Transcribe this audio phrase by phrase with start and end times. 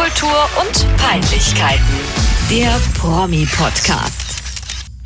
[0.00, 1.84] Popkultur und Peinlichkeiten.
[2.48, 4.42] Der Promi-Podcast.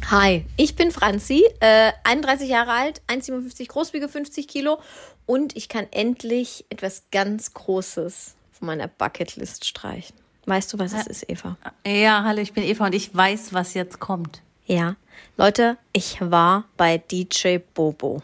[0.09, 4.79] Hi, ich bin Franzi, äh, 31 Jahre alt, 1,57 groß, wiege 50 Kilo
[5.27, 10.15] und ich kann endlich etwas ganz Großes von meiner Bucketlist streichen.
[10.47, 11.57] Weißt du, was es ist, Eva?
[11.85, 14.43] Ja, hallo, ich bin Eva und ich weiß, was jetzt kommt.
[14.65, 14.95] Ja,
[15.37, 18.23] Leute, ich war bei DJ Bobo.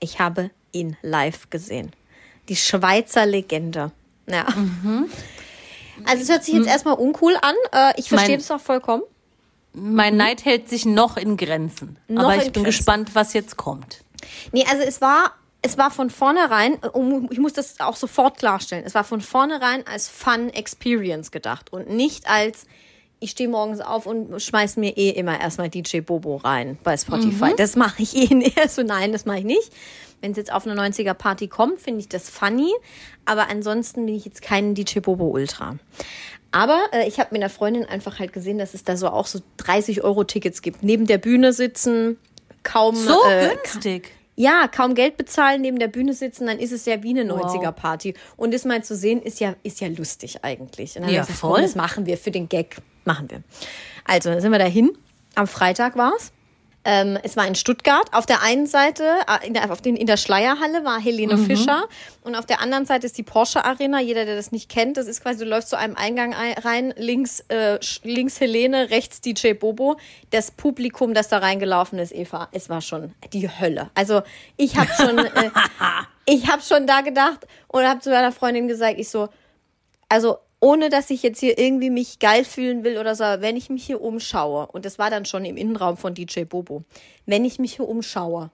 [0.00, 1.92] Ich habe ihn live gesehen.
[2.50, 3.90] Die Schweizer Legende.
[4.28, 4.46] Ja.
[6.06, 7.54] Also es hört sich jetzt erstmal uncool an.
[7.72, 9.02] Äh, ich verstehe das auch vollkommen.
[9.72, 11.98] Mein Neid hält sich noch in Grenzen.
[12.06, 12.64] Noch aber ich bin Grenzen.
[12.64, 14.04] gespannt, was jetzt kommt.
[14.52, 15.32] Nee, also es war,
[15.62, 16.78] es war von vornherein,
[17.30, 21.90] ich muss das auch sofort klarstellen, es war von vornherein als Fun Experience gedacht und
[21.90, 22.66] nicht als,
[23.18, 27.54] ich stehe morgens auf und schmeiß mir eh immer erstmal DJ Bobo rein bei Spotify.
[27.56, 28.70] Das mache ich eh nicht.
[28.70, 29.72] So, nein, das mache ich nicht.
[30.24, 32.72] Wenn es jetzt auf eine 90er Party kommt, finde ich das funny.
[33.26, 35.76] Aber ansonsten bin ich jetzt kein DJ Bobo Ultra.
[36.50, 39.26] Aber äh, ich habe mit einer Freundin einfach halt gesehen, dass es da so auch
[39.26, 40.82] so 30 Euro Tickets gibt.
[40.82, 42.16] Neben der Bühne sitzen,
[42.62, 44.12] kaum So äh, günstig.
[44.34, 48.14] ja, kaum Geld bezahlen, neben der Bühne sitzen, dann ist es ja wie eine 90er-Party.
[48.38, 50.96] Und das mal zu sehen, ist ja, ist ja lustig eigentlich.
[50.96, 51.60] Und dann Ja, gesagt, voll.
[51.60, 52.76] Das machen wir für den Gag.
[53.04, 53.42] Machen wir.
[54.06, 54.96] Also, dann sind wir dahin.
[55.34, 56.32] Am Freitag war's.
[56.84, 58.06] Ähm, es war in Stuttgart.
[58.12, 61.46] Auf der einen Seite, äh, in der, auf den, in der Schleierhalle war Helene Mhm.
[61.46, 61.84] Fischer.
[62.22, 64.00] Und auf der anderen Seite ist die Porsche Arena.
[64.00, 66.94] Jeder, der das nicht kennt, das ist quasi, du läufst zu einem Eingang ein, rein,
[66.96, 69.96] links, äh, links Helene, rechts DJ Bobo.
[70.30, 73.90] Das Publikum, das da reingelaufen ist, Eva, es war schon die Hölle.
[73.94, 74.22] Also
[74.56, 75.50] ich habe schon, äh,
[76.26, 79.28] ich habe schon da gedacht und habe zu meiner Freundin gesagt, ich so,
[80.08, 83.54] also ohne dass ich jetzt hier irgendwie mich geil fühlen will oder so, aber wenn
[83.54, 86.84] ich mich hier umschaue, und das war dann schon im Innenraum von DJ Bobo,
[87.26, 88.50] wenn ich mich hier umschaue,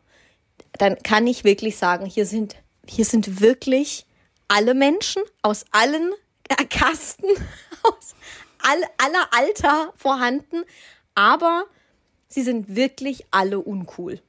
[0.72, 4.06] dann kann ich wirklich sagen, hier sind, hier sind wirklich
[4.48, 6.10] alle Menschen aus allen
[6.48, 7.28] äh, Kasten,
[7.84, 8.16] aus
[8.58, 10.64] all, aller Alter vorhanden,
[11.14, 11.62] aber
[12.26, 14.20] sie sind wirklich alle uncool.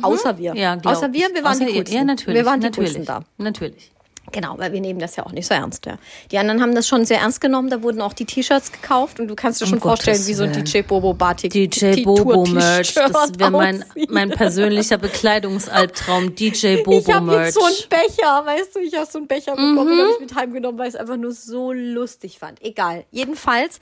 [0.00, 0.56] Außer wir.
[0.56, 1.96] Ja, Außer wir, wir waren Außer die coolsten.
[1.96, 2.34] Ja, natürlich.
[2.34, 2.94] Wir waren die natürlich.
[2.94, 3.24] coolsten da.
[3.36, 3.92] Natürlich.
[4.32, 5.86] Genau, weil wir nehmen das ja auch nicht so ernst.
[5.86, 5.96] Ja.
[6.32, 7.70] Die anderen haben das schon sehr ernst genommen.
[7.70, 10.44] Da wurden auch die T-Shirts gekauft und du kannst dir schon Gottes vorstellen, wie so
[10.44, 10.52] ein.
[10.64, 16.34] DJ Bobo Batik DJ Bobo Merch, das wäre mein, mein persönlicher Bekleidungsalbtraum.
[16.36, 17.44] DJ Ich Bobo habe Merch.
[17.46, 20.10] jetzt so einen Becher, weißt du, ich habe so einen Becher bekommen, den habe Mhm.
[20.14, 22.62] ich mit heimgenommen, weil ich es einfach nur so lustig fand.
[22.62, 23.04] Egal.
[23.10, 23.78] Jedenfalls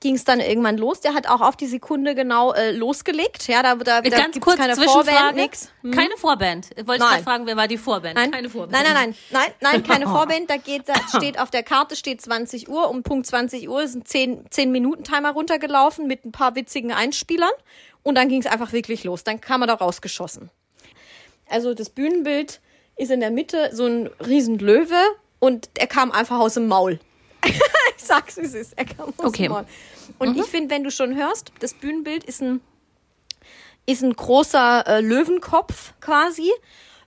[0.00, 1.00] ging es dann irgendwann los.
[1.00, 3.48] Der hat auch auf die Sekunde genau äh, losgelegt.
[3.48, 4.76] Ja, da, da, da Ganz gibt's kurz keine.
[4.76, 5.70] Vorband, nix.
[5.82, 5.90] Hm?
[5.90, 6.68] Keine Vorband.
[6.76, 6.98] Wollte ich Nein.
[6.98, 8.14] gerade fragen, wer war die Vorband?
[8.14, 8.72] Nein, Keine Vorband.
[8.72, 10.50] nein, nein, nein, nein, nein, keine Vorband.
[10.50, 12.90] Da geht, da steht auf der Karte steht 20 Uhr.
[12.90, 17.50] Um Punkt 20 Uhr ein 10, 10 Minuten Timer runtergelaufen mit ein paar witzigen Einspielern
[18.02, 19.24] und dann ging es einfach wirklich los.
[19.24, 20.50] Dann kam er da rausgeschossen.
[21.48, 22.60] Also das Bühnenbild
[22.96, 24.96] ist in der Mitte so ein riesen Löwe
[25.38, 26.98] und er kam einfach aus dem Maul.
[27.96, 28.72] ich sag's, wie es ist.
[28.76, 29.48] Er kam aus Okay.
[29.48, 29.66] Maul.
[30.18, 32.60] Und ich finde, wenn du schon hörst, das Bühnenbild ist ein
[33.86, 36.50] ist ein großer äh, Löwenkopf quasi.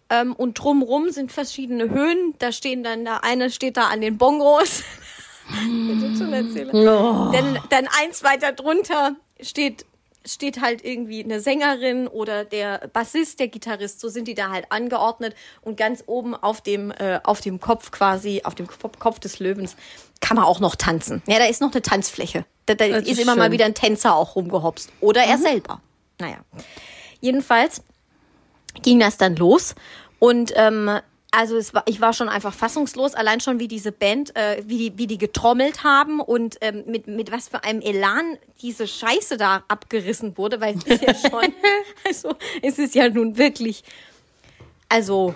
[0.10, 2.34] Ähm, und drumrum sind verschiedene Höhen.
[2.40, 4.84] Da stehen dann, da eine steht da an den Bongos.
[5.50, 6.72] Bitte schon erzählen.
[6.72, 9.86] Dann, dann eins weiter drunter steht,
[10.26, 14.00] steht halt irgendwie eine Sängerin oder der Bassist, der Gitarrist.
[14.00, 15.36] So sind die da halt angeordnet.
[15.62, 19.76] Und ganz oben auf dem, äh, auf dem Kopf quasi, auf dem Kopf, des Löwens,
[20.22, 21.22] kann man auch noch tanzen.
[21.28, 22.46] Ja, da ist noch eine Tanzfläche.
[22.66, 23.54] Da, da ist, ist immer mal schön.
[23.54, 24.92] wieder ein Tänzer auch rumgehopst.
[25.00, 25.82] Oder er selber.
[26.20, 26.38] Naja.
[27.22, 27.82] Jedenfalls
[28.82, 29.76] ging das dann los
[30.20, 31.00] und ähm,
[31.32, 34.90] also es war, ich war schon einfach fassungslos, allein schon wie diese Band, äh, wie
[34.90, 39.38] die, wie die getrommelt haben und ähm, mit, mit was für einem Elan diese Scheiße
[39.38, 41.54] da abgerissen wurde, weil es ist ja schon,
[42.06, 43.84] also es ist ja nun wirklich,
[44.88, 45.36] also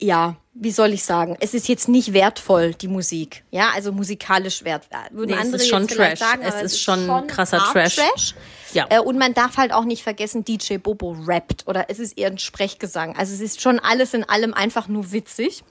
[0.00, 1.36] ja, wie soll ich sagen?
[1.40, 3.44] Es ist jetzt nicht wertvoll, die Musik.
[3.50, 4.88] Ja, also musikalisch wert.
[5.10, 6.18] Würden Nee, es ist schon Trash.
[6.18, 7.96] Sagen, Es aber ist schon krasser hart Trash.
[7.96, 8.34] Trash.
[8.74, 8.86] Ja.
[8.90, 12.30] Äh, und man darf halt auch nicht vergessen, DJ Bobo rappt oder es ist eher
[12.30, 13.16] ein Sprechgesang.
[13.16, 15.62] Also es ist schon alles in allem einfach nur witzig.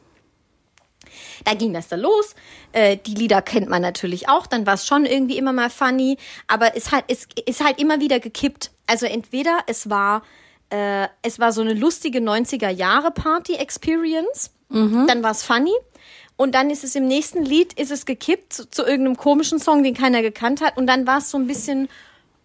[1.43, 2.35] Da ging das da los.
[2.71, 4.47] Äh, die Lieder kennt man natürlich auch.
[4.47, 6.17] Dann war es schon irgendwie immer mal funny.
[6.47, 8.71] Aber es, hat, es ist halt immer wieder gekippt.
[8.87, 10.23] Also entweder es war,
[10.69, 12.21] äh, es war so eine lustige
[14.71, 15.07] 90er-Jahre-Party-Experience.
[15.07, 15.73] Dann war es funny.
[16.35, 19.83] Und dann ist es im nächsten Lied, ist es gekippt zu, zu irgendeinem komischen Song,
[19.83, 20.77] den keiner gekannt hat.
[20.77, 21.89] Und dann war es so ein bisschen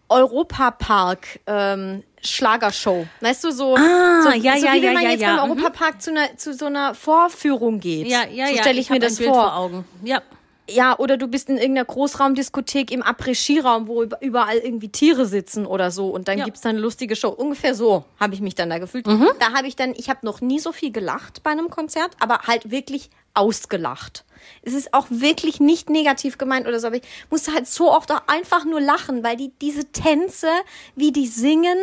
[0.08, 3.06] Europapark ähm, Schlagershow.
[3.20, 5.36] Weißt du, so, Ah, so, ja, so ja, wie wenn ja, man ja, jetzt ja,
[5.36, 5.58] beim mhm.
[5.58, 8.08] Europapark zu, einer, zu so einer Vorführung geht.
[8.08, 8.62] Ja, ja, so ja.
[8.62, 9.34] stelle ich, mir hab das vor.
[9.34, 9.84] vor Augen.
[10.02, 10.22] Ja.
[10.70, 15.66] Ja, oder du bist in irgendeiner Großraumdiskothek im Après-Ski-Raum, wo über- überall irgendwie Tiere sitzen
[15.66, 16.44] oder so und dann Ja.
[16.46, 17.28] gibt's dann eine lustige Show.
[17.28, 19.06] Ungefähr so habe ich mich dann da gefühlt.
[19.06, 22.38] Da habe ich dann, ich habe noch nie so viel gelacht bei einem Konzert, aber
[22.46, 24.24] halt wirklich ausgelacht.
[24.62, 28.10] Es ist auch wirklich nicht negativ gemeint oder so, aber ich musste halt so oft
[28.12, 30.48] auch einfach nur lachen, weil die diese Tänze,
[30.94, 31.78] wie die singen,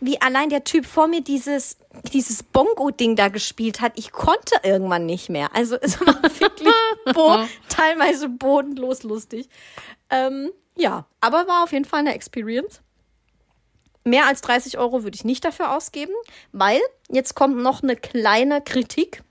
[0.00, 1.78] wie allein der Typ vor mir dieses
[2.12, 5.54] dieses Bongo-Ding da gespielt hat, ich konnte irgendwann nicht mehr.
[5.54, 6.74] Also es war wirklich
[7.14, 9.48] bo teilweise bodenlos lustig.
[10.10, 12.80] Ähm, ja, aber war auf jeden Fall eine Experience.
[14.04, 16.12] Mehr als 30 Euro würde ich nicht dafür ausgeben,
[16.52, 16.80] weil
[17.10, 19.22] jetzt kommt noch eine kleine Kritik.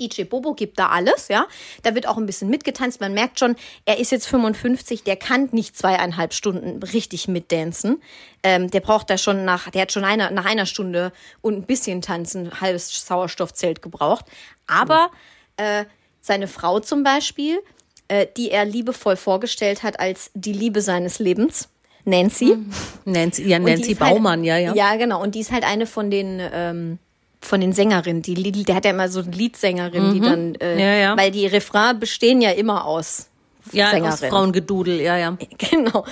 [0.00, 1.46] DJ Bobo gibt da alles, ja.
[1.82, 3.00] Da wird auch ein bisschen mitgetanzt.
[3.00, 8.02] Man merkt schon, er ist jetzt 55, der kann nicht zweieinhalb Stunden richtig mitdancen.
[8.42, 11.62] Ähm, der braucht da schon nach, der hat schon eine, nach einer Stunde und ein
[11.62, 14.26] bisschen tanzen, ein halbes Sauerstoffzelt gebraucht.
[14.66, 15.10] Aber
[15.56, 15.84] äh,
[16.20, 17.60] seine Frau zum Beispiel,
[18.08, 21.68] äh, die er liebevoll vorgestellt hat als die Liebe seines Lebens,
[22.04, 22.56] Nancy.
[22.56, 22.70] Mhm.
[23.04, 24.74] Nancy, ja, Nancy Baumann, halt, ja, ja.
[24.74, 25.22] Ja, genau.
[25.22, 26.98] Und die ist halt eine von den ähm,
[27.46, 30.14] von den Sängerinnen, die der hat ja immer so eine Liedsängerin, mhm.
[30.14, 31.16] die dann, äh, ja, ja.
[31.16, 33.28] weil die Refrain bestehen ja immer aus
[33.72, 34.12] ja, Sängerinnen.
[34.12, 35.36] aus Frauengedudel, ja, ja.
[35.58, 36.04] Genau.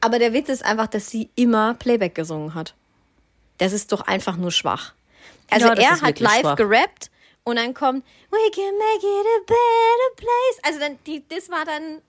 [0.00, 2.74] Aber der Witz ist einfach, dass sie immer Playback gesungen hat.
[3.58, 4.92] Das ist doch einfach nur schwach.
[5.50, 6.56] Also ja, er hat live schwach.
[6.56, 7.10] gerappt
[7.44, 10.58] und dann kommt We can make it a better place.
[10.62, 12.02] Also dann die, das war dann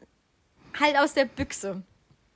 [0.79, 1.83] halt aus der Büchse.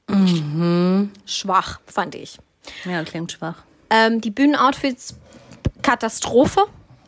[0.08, 1.12] Mhm.
[1.26, 2.38] Schwach, fand ich.
[2.86, 3.64] Ja, klingt schwach.
[3.90, 5.16] Ähm, die Bühnenoutfits
[5.82, 6.66] Katastrophe.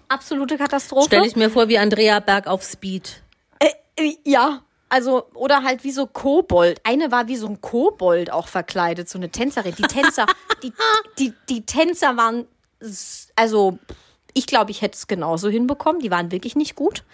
[0.07, 1.07] Absolute Katastrophe.
[1.07, 3.23] Stelle ich mir vor wie Andrea Berg auf Speed.
[3.59, 6.81] Äh, äh, ja, also, oder halt wie so Kobold.
[6.83, 9.73] Eine war wie so ein Kobold auch verkleidet, so eine Tänzerin.
[9.77, 10.25] Die Tänzer,
[10.63, 10.73] die,
[11.17, 12.45] die, die Tänzer waren,
[13.37, 13.79] also,
[14.33, 16.01] ich glaube, ich hätte es genauso hinbekommen.
[16.01, 17.05] Die waren wirklich nicht gut.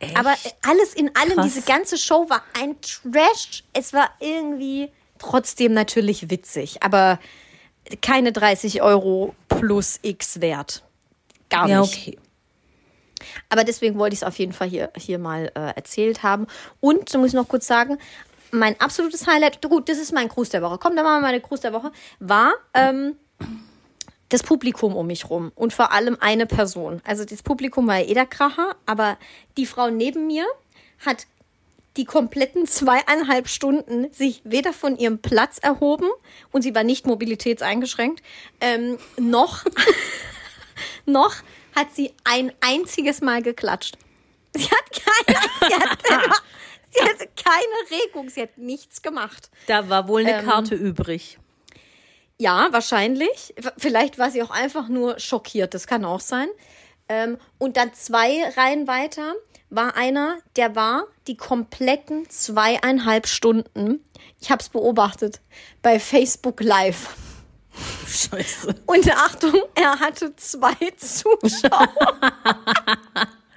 [0.00, 0.18] Echt?
[0.18, 0.34] Aber
[0.66, 1.44] alles in allem, Krass.
[1.44, 3.64] diese ganze Show war ein Trash.
[3.74, 7.18] Es war irgendwie trotzdem natürlich witzig, aber
[8.00, 10.85] keine 30 Euro plus X wert.
[11.56, 11.72] Gar nicht.
[11.72, 12.18] Ja, okay.
[13.48, 16.46] Aber deswegen wollte ich es auf jeden Fall hier, hier mal äh, erzählt haben.
[16.80, 17.98] Und, da muss ich noch kurz sagen,
[18.50, 20.78] mein absolutes Highlight, gut, das ist mein Gruß der Woche.
[20.78, 21.92] Komm, dann machen wir meine Gruß der Woche.
[22.20, 23.16] War ähm,
[24.28, 27.00] das Publikum um mich rum und vor allem eine Person.
[27.04, 29.18] Also das Publikum war ja eh der Kracher, aber
[29.56, 30.44] die Frau neben mir
[31.04, 31.26] hat
[31.96, 36.08] die kompletten zweieinhalb Stunden sich weder von ihrem Platz erhoben
[36.52, 38.22] und sie war nicht mobilitätseingeschränkt,
[38.60, 39.64] ähm, noch
[41.04, 41.34] noch
[41.74, 43.96] hat sie ein einziges Mal geklatscht.
[44.54, 44.90] Sie hat
[45.26, 45.38] keine,
[45.68, 45.98] sie hat,
[46.90, 49.50] sie hatte keine Regung, sie hat nichts gemacht.
[49.66, 51.38] Da war wohl eine ähm, Karte übrig.
[52.38, 53.54] Ja, wahrscheinlich.
[53.76, 56.48] Vielleicht war sie auch einfach nur schockiert, das kann auch sein.
[57.08, 59.34] Ähm, und dann zwei Reihen weiter
[59.70, 64.04] war einer, der war die kompletten zweieinhalb Stunden,
[64.40, 65.40] ich habe es beobachtet,
[65.82, 67.16] bei Facebook Live.
[68.06, 68.74] Scheiße.
[68.86, 71.88] Und Achtung, er hatte zwei Zuschauer.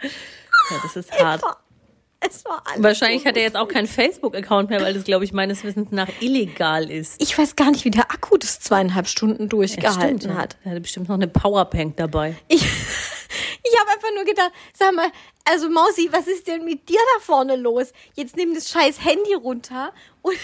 [0.03, 1.41] ja, das ist hart.
[2.21, 5.23] Es war alles Wahrscheinlich so hat er jetzt auch keinen Facebook-Account mehr, weil das, glaube
[5.23, 7.21] ich, meines Wissens nach illegal ist.
[7.21, 10.57] Ich weiß gar nicht, wie der Akku das zweieinhalb Stunden durchgehalten ja, hat.
[10.65, 12.35] Er hatte bestimmt noch eine Powerbank dabei.
[12.49, 12.61] Ich,
[13.63, 15.09] ich habe einfach nur gedacht, sag mal,
[15.45, 17.93] also Mausi, was ist denn mit dir da vorne los?
[18.15, 20.37] Jetzt nimm das scheiß Handy runter und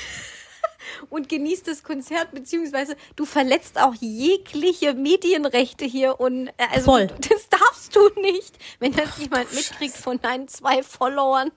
[1.09, 7.07] und genießt das Konzert, beziehungsweise du verletzt auch jegliche Medienrechte hier und äh, also Voll.
[7.29, 11.51] Das darfst du nicht, wenn das jemand mitkriegt von deinen zwei Followern.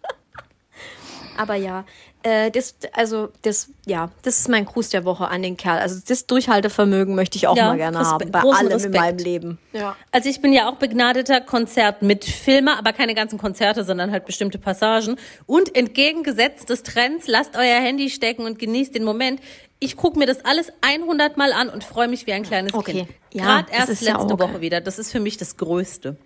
[1.38, 1.84] Aber ja,
[2.24, 5.78] äh, das, also das, ja, das ist mein Gruß der Woche an den Kerl.
[5.78, 8.94] Also das Durchhaltevermögen möchte ich auch ja, mal gerne haben bei allem Respekt.
[8.94, 9.58] in meinem Leben.
[9.72, 9.94] Ja.
[10.10, 15.16] Also ich bin ja auch begnadeter Konzertmitfilmer, aber keine ganzen Konzerte, sondern halt bestimmte Passagen.
[15.46, 19.40] Und entgegengesetzt des Trends, lasst euer Handy stecken und genießt den Moment.
[19.78, 22.92] Ich gucke mir das alles 100 Mal an und freue mich wie ein kleines okay.
[22.92, 23.08] Kind.
[23.32, 24.40] Ja, Gerade erst letzte ja okay.
[24.40, 24.80] Woche wieder.
[24.80, 26.16] Das ist für mich das Größte.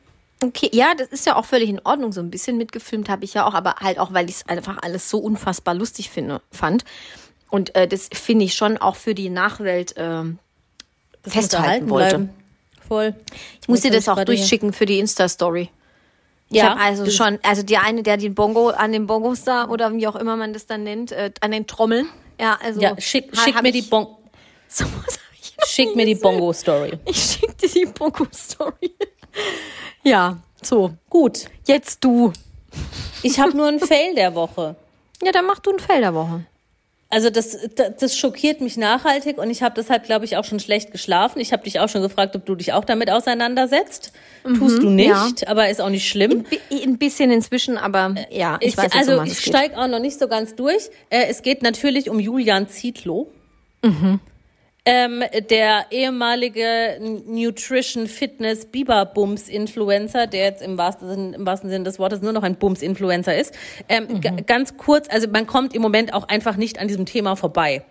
[0.43, 2.13] Okay, ja, das ist ja auch völlig in Ordnung.
[2.13, 4.79] So ein bisschen mitgefilmt habe ich ja auch, aber halt auch, weil ich es einfach
[4.83, 6.85] alles so unfassbar lustig finde, fand.
[7.49, 10.23] Und äh, das finde ich schon auch für die Nachwelt äh,
[11.23, 12.19] festhalten wollte.
[12.19, 12.31] Bleiben.
[12.89, 13.15] Voll.
[13.61, 15.71] Ich muss dir das auch durchschicken für die Insta-Story.
[16.49, 20.07] Ja, also schon, also die eine, der den Bongo an den Bongos da oder wie
[20.07, 22.09] auch immer man das dann nennt, äh, an den Trommeln.
[22.39, 22.81] Ja, also.
[22.81, 24.19] Ja, schick, schick mir die Bongo.
[24.69, 24.87] So
[25.67, 26.99] Schick mir die Bongo-Story.
[27.05, 28.95] Ich schick dir die Bongo-Story.
[30.03, 30.93] Ja, so.
[31.11, 31.47] Gut.
[31.67, 32.33] Jetzt du.
[33.23, 34.77] Ich habe nur einen Fail der Woche.
[35.23, 36.45] Ja, dann mach du einen Fail der Woche.
[37.13, 40.61] Also das, das, das schockiert mich nachhaltig und ich habe deshalb, glaube ich, auch schon
[40.61, 41.41] schlecht geschlafen.
[41.41, 44.15] Ich habe dich auch schon gefragt, ob du dich auch damit auseinandersetzt.
[44.47, 45.11] Mhm, Tust du nicht,
[45.43, 45.49] ja.
[45.49, 46.47] aber ist auch nicht schlimm.
[46.71, 49.99] Ein, ein bisschen inzwischen, aber ja, ich, ich weiß Also um ich steige auch noch
[49.99, 50.89] nicht so ganz durch.
[51.11, 53.29] Äh, es geht natürlich um Julian Zietlow.
[53.83, 54.19] Mhm.
[54.85, 61.85] Ähm, der ehemalige Nutrition Fitness Biber Bums Influencer, der jetzt im wahrsten, im wahrsten Sinne
[61.85, 63.55] des Wortes nur noch ein Bums Influencer ist.
[63.89, 64.47] Ähm, mhm.
[64.47, 67.85] Ganz kurz, also man kommt im Moment auch einfach nicht an diesem Thema vorbei.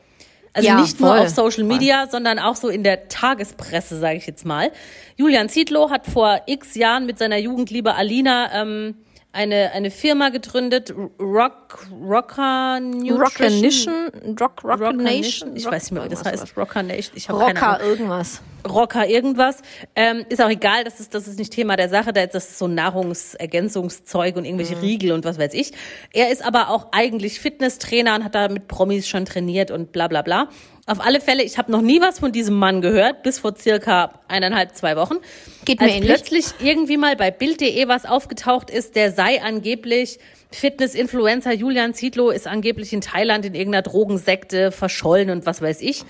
[0.54, 2.12] Also ja, nicht voll, nur auf Social Media, voll.
[2.12, 4.72] sondern auch so in der Tagespresse, sage ich jetzt mal.
[5.16, 8.96] Julian Zietlow hat vor x Jahren mit seiner Jugendliebe Alina ähm,
[9.34, 14.10] eine, eine Firma gegründet, Rock, Rocker Nutrition.
[14.40, 15.56] Rock, Rock, Rocker Nation.
[15.56, 16.58] Ich weiß nicht mehr, wie das heißt.
[16.58, 17.16] Rocker Nation.
[17.16, 18.42] Ich Rocker keine irgendwas.
[18.68, 19.62] Rocker irgendwas.
[19.96, 22.68] Ähm, ist auch egal, das ist, das ist nicht Thema der Sache, das ist so
[22.68, 24.82] Nahrungsergänzungszeug und irgendwelche mhm.
[24.82, 25.72] Riegel und was weiß ich.
[26.14, 30.08] Er ist aber auch eigentlich Fitnesstrainer und hat da mit Promis schon trainiert und bla
[30.08, 30.50] bla bla.
[30.92, 34.20] Auf alle Fälle, ich habe noch nie was von diesem Mann gehört, bis vor circa
[34.28, 35.20] eineinhalb, zwei Wochen.
[35.64, 36.12] Geht mir Als ähnlich.
[36.12, 40.20] plötzlich irgendwie mal bei Bild.de was aufgetaucht ist, der sei angeblich
[40.52, 46.04] Fitness-Influencer Julian Zietlow ist angeblich in Thailand in irgendeiner Drogensekte verschollen und was weiß ich.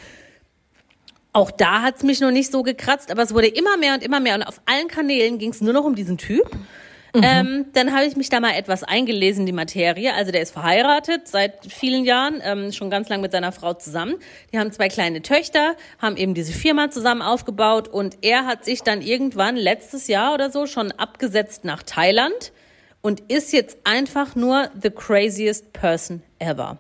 [1.32, 4.20] Auch da hat's mich noch nicht so gekratzt, aber es wurde immer mehr und immer
[4.20, 6.50] mehr und auf allen Kanälen ging's nur noch um diesen Typ.
[7.14, 7.22] Mhm.
[7.24, 10.14] Ähm, dann habe ich mich da mal etwas eingelesen, die Materie.
[10.14, 14.16] Also der ist verheiratet seit vielen Jahren, ähm, schon ganz lang mit seiner Frau zusammen.
[14.54, 18.84] Die haben zwei kleine Töchter, haben eben diese Firma zusammen aufgebaut und er hat sich
[18.84, 22.54] dann irgendwann letztes Jahr oder so schon abgesetzt nach Thailand
[23.02, 26.78] und ist jetzt einfach nur the craziest person ever.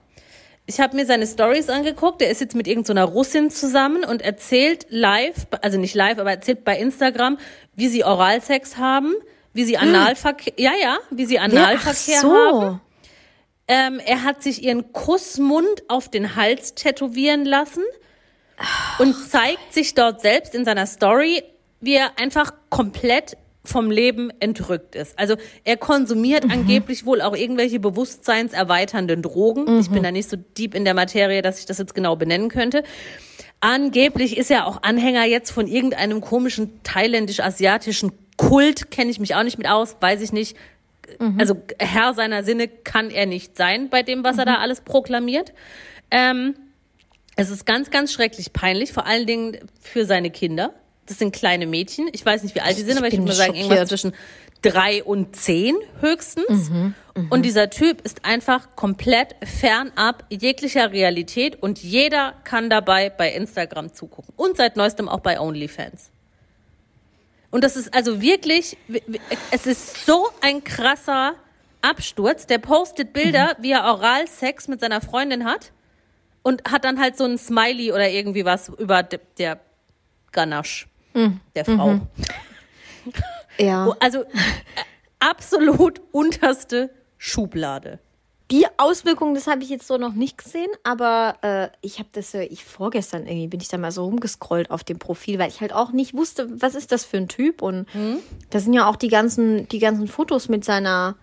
[0.66, 2.22] Ich habe mir seine Stories angeguckt.
[2.22, 6.32] Er ist jetzt mit irgendeiner so Russin zusammen und erzählt live, also nicht live, aber
[6.32, 7.38] erzählt bei Instagram,
[7.76, 9.16] wie sie Oralsex haben
[9.54, 12.34] wie sie Analverkehr, ja, ja, wie sie Analverkehr ja, so.
[12.34, 12.82] haben.
[13.68, 17.84] Ähm, er hat sich ihren Kussmund auf den Hals tätowieren lassen
[19.00, 21.44] und zeigt sich dort selbst in seiner Story,
[21.80, 25.18] wie er einfach komplett vom Leben entrückt ist.
[25.20, 26.52] Also er konsumiert mhm.
[26.52, 29.66] angeblich wohl auch irgendwelche bewusstseinserweiternden Drogen.
[29.66, 29.80] Mhm.
[29.80, 30.04] Ich bin mhm.
[30.04, 32.84] da nicht so deep in der Materie, dass ich das jetzt genau benennen könnte.
[33.62, 39.44] Angeblich ist er auch Anhänger jetzt von irgendeinem komischen thailändisch-asiatischen Kult kenne ich mich auch
[39.44, 40.58] nicht mit aus, weiß ich nicht.
[41.20, 41.40] Mhm.
[41.40, 44.40] Also Herr seiner Sinne kann er nicht sein bei dem, was mhm.
[44.40, 44.64] er da mhm.
[44.64, 45.54] alles proklamiert.
[46.10, 46.56] Ähm,
[47.36, 50.74] es ist ganz, ganz schrecklich peinlich, vor allen Dingen für seine Kinder.
[51.06, 52.10] Das sind kleine Mädchen.
[52.12, 54.14] Ich weiß nicht, wie alt die sind, aber ich würde mal sagen, irgendwas zwischen
[54.62, 56.70] drei und zehn höchstens.
[56.70, 57.28] Mhm, mh.
[57.30, 63.94] Und dieser Typ ist einfach komplett fernab jeglicher Realität und jeder kann dabei bei Instagram
[63.94, 64.34] zugucken.
[64.38, 66.12] Und seit neuestem auch bei OnlyFans.
[67.50, 68.78] Und das ist also wirklich,
[69.52, 71.34] es ist so ein krasser
[71.82, 72.48] Absturz.
[72.48, 73.64] Der postet Bilder, mhm.
[73.64, 75.72] wie er Oralsex mit seiner Freundin hat
[76.44, 79.60] und hat dann halt so ein Smiley oder irgendwie was über der
[80.32, 81.40] Ganache mhm.
[81.56, 81.94] der Frau.
[81.94, 82.08] Mhm.
[83.58, 83.96] Ja.
[84.00, 84.28] Also äh,
[85.20, 88.00] absolut unterste Schublade
[88.52, 92.34] die Auswirkungen, das habe ich jetzt so noch nicht gesehen, aber äh, ich habe das,
[92.34, 95.62] äh, ich vorgestern irgendwie bin ich da mal so rumgescrollt auf dem Profil, weil ich
[95.62, 98.18] halt auch nicht wusste, was ist das für ein Typ und mhm.
[98.50, 101.16] da sind ja auch die ganzen, die ganzen Fotos mit seiner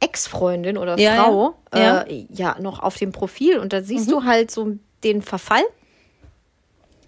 [0.00, 2.02] Ex-Freundin oder ja, Frau ja.
[2.02, 2.56] Äh, ja.
[2.60, 4.10] noch auf dem Profil und da siehst mhm.
[4.10, 5.62] du halt so den Verfall.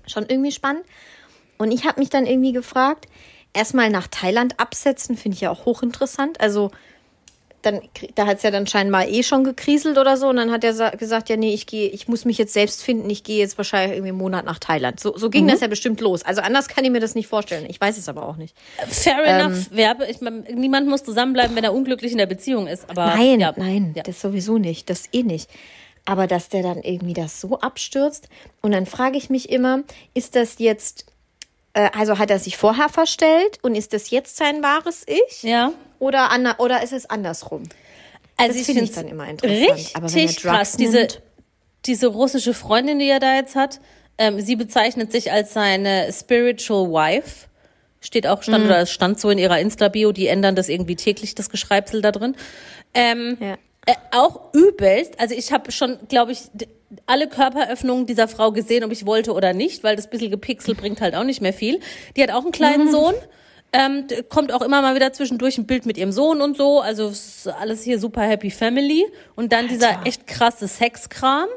[0.07, 0.85] Schon irgendwie spannend.
[1.59, 3.07] Und ich habe mich dann irgendwie gefragt,
[3.53, 6.41] erstmal nach Thailand absetzen, finde ich ja auch hochinteressant.
[6.41, 6.71] Also
[7.67, 7.81] dann,
[8.15, 10.29] da hat es ja dann scheinbar eh schon gekriselt oder so.
[10.29, 13.11] Und dann hat er gesagt, ja, nee, ich gehe, ich muss mich jetzt selbst finden,
[13.11, 15.01] ich gehe jetzt wahrscheinlich irgendwie einen Monat nach Thailand.
[15.01, 15.49] So, so ging mhm.
[15.49, 16.23] das ja bestimmt los.
[16.23, 17.67] Also anders kann ich mir das nicht vorstellen.
[17.69, 18.55] Ich weiß es aber auch nicht.
[18.89, 19.71] Fair ähm, enough.
[19.73, 22.89] Werbe, ich mein, niemand muss zusammenbleiben, wenn er unglücklich in der Beziehung ist.
[22.89, 23.53] Aber, nein, ja.
[23.57, 24.05] nein, ja.
[24.05, 24.89] das sowieso nicht.
[24.89, 25.51] Das eh nicht.
[26.05, 28.29] Aber dass der dann irgendwie das so abstürzt.
[28.61, 29.83] Und dann frage ich mich immer,
[30.15, 31.07] ist das jetzt
[31.81, 35.43] also hat er sich vorher verstellt und ist das jetzt sein wahres Ich?
[35.43, 35.73] Ja.
[35.99, 37.65] Oder, an, oder ist es andersrum?
[38.37, 39.73] Also das ich finde ich dann immer interessant.
[39.73, 40.77] Richtig Aber wenn krass.
[40.77, 41.09] Diese,
[41.85, 43.81] diese russische Freundin, die er da jetzt hat,
[44.19, 47.47] ähm, sie bezeichnet sich als seine spiritual wife.
[48.01, 48.71] Steht auch, stand, mhm.
[48.71, 52.13] oder es stand so in ihrer Insta-Bio, die ändern das irgendwie täglich, das Geschreibsel da
[52.13, 52.37] drin.
[52.95, 53.57] Ähm, ja.
[53.87, 56.43] Äh, auch übelst, also ich habe schon, glaube ich,
[57.07, 61.01] alle Körperöffnungen dieser Frau gesehen, ob ich wollte oder nicht, weil das bisschen gepixelt bringt
[61.01, 61.81] halt auch nicht mehr viel.
[62.17, 62.91] Die hat auch einen kleinen mhm.
[62.91, 63.15] Sohn.
[63.73, 66.81] Ähm, kommt auch immer mal wieder zwischendurch ein Bild mit ihrem Sohn und so.
[66.81, 67.13] Also
[67.61, 69.05] alles hier super happy family.
[69.35, 71.49] Und dann dieser echt krasse Sexkram.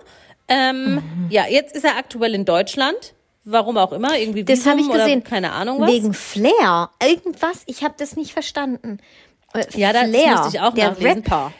[0.47, 1.01] Ähm, mhm.
[1.29, 3.13] Ja, jetzt ist er aktuell in Deutschland.
[3.45, 5.23] Warum auch immer, irgendwie Das habe ich gesehen.
[5.23, 5.89] keine Ahnung was.
[5.89, 6.89] Wegen Flair.
[7.01, 8.99] Irgendwas, ich habe das nicht verstanden.
[9.53, 11.23] Äh, ja, das Flair, musste ich auch der nachlesen.
[11.23, 11.53] Rapper.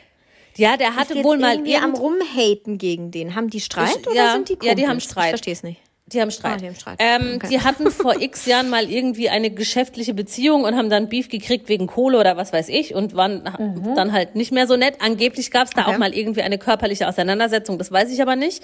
[0.56, 3.36] Ja, der hatte wohl mal irgendwie am rumhaten gegen den.
[3.36, 4.70] Haben die Streit ich, oder ja, sind die Kumpels?
[4.70, 5.26] Ja, die haben Streit.
[5.26, 5.82] Ich verstehe es nicht.
[6.12, 6.54] Die haben Streit.
[6.54, 6.98] Ah, die, haben Streit.
[7.00, 7.48] Ähm, okay.
[7.52, 11.70] die hatten vor x Jahren mal irgendwie eine geschäftliche Beziehung und haben dann Beef gekriegt
[11.70, 13.96] wegen Kohle oder was weiß ich und waren mhm.
[13.96, 14.96] dann halt nicht mehr so nett.
[15.00, 15.94] Angeblich gab es da okay.
[15.94, 18.64] auch mal irgendwie eine körperliche Auseinandersetzung, das weiß ich aber nicht.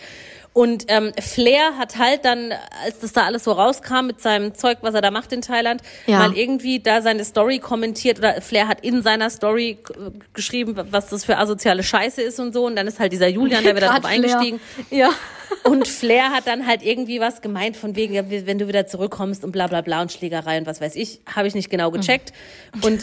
[0.55, 2.53] Und ähm, Flair hat halt dann,
[2.85, 5.81] als das da alles so rauskam mit seinem Zeug, was er da macht in Thailand,
[6.07, 6.19] Ja.
[6.19, 11.07] mal irgendwie da seine Story kommentiert oder Flair hat in seiner Story äh, geschrieben, was
[11.09, 12.65] das für asoziale Scheiße ist und so.
[12.67, 14.61] Und dann ist halt dieser Julian, der wieder drauf eingestiegen.
[14.91, 15.09] Ja.
[15.63, 18.13] Und Flair hat dann halt irgendwie was gemeint von wegen,
[18.47, 21.47] wenn du wieder zurückkommst und bla bla bla und Schlägerei und was weiß ich, habe
[21.47, 22.33] ich nicht genau gecheckt.
[22.81, 23.01] Und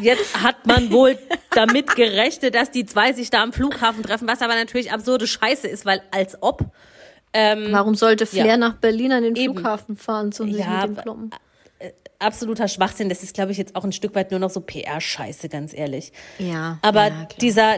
[0.00, 1.18] jetzt hat man wohl
[1.52, 5.68] damit gerechnet, dass die zwei sich da am Flughafen treffen, was aber natürlich absurde Scheiße
[5.68, 6.64] ist, weil als ob.
[7.34, 8.56] Warum sollte Flair Ja.
[8.56, 9.54] nach Berlin an den Eben.
[9.54, 11.30] Flughafen fahren, um sich Ja, mit dem kloppen?
[12.20, 13.08] Absoluter Schwachsinn.
[13.08, 16.12] Das ist, glaube ich, jetzt auch ein Stück weit nur noch so PR-Scheiße, ganz ehrlich.
[16.38, 17.76] Ja, Aber ja, dieser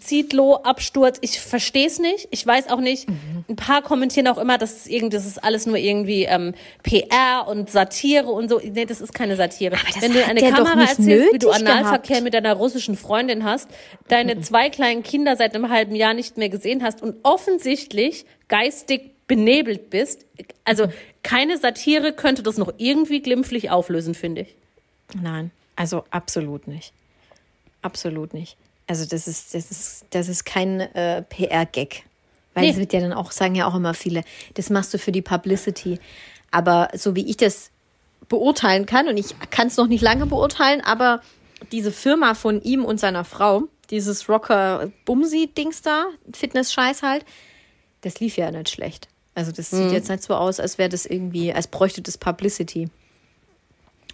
[0.00, 2.28] Zitlo-Absturz, ich verstehe es nicht.
[2.30, 3.08] Ich weiß auch nicht.
[3.08, 3.44] Mhm.
[3.48, 7.46] Ein paar kommentieren auch immer, das ist, irgendwie, das ist alles nur irgendwie ähm, PR
[7.48, 8.60] und Satire und so.
[8.62, 9.76] Nee, das ist keine Satire.
[10.00, 12.24] Wenn du eine Kamera erzählst, wie du Analverkehr gehabt.
[12.24, 13.74] mit deiner russischen Freundin hast, Mhm.
[14.08, 19.10] deine zwei kleinen Kinder seit einem halben Jahr nicht mehr gesehen hast und offensichtlich geistig
[19.26, 20.26] benebelt bist,
[20.64, 20.86] also
[21.22, 24.54] keine Satire könnte das noch irgendwie glimpflich auflösen, finde ich.
[25.20, 26.92] Nein, also absolut nicht.
[27.82, 28.56] Absolut nicht.
[28.86, 32.04] Also das ist, das ist, das ist kein äh, PR-Gag.
[32.54, 32.70] Weil Nee.
[32.70, 34.22] es wird ja dann auch, sagen ja auch immer viele,
[34.54, 35.98] das machst du für die Publicity.
[36.50, 37.70] Aber so wie ich das
[38.28, 41.20] beurteilen kann, und ich kann es noch nicht lange beurteilen, aber
[41.72, 47.24] diese Firma von ihm und seiner Frau, dieses Rocker Bumsi-Dings da, Fitness-Scheiß halt,
[48.02, 49.08] das lief ja nicht schlecht.
[49.34, 52.88] Also das sieht jetzt nicht so aus, als wäre das irgendwie, als bräuchte das Publicity.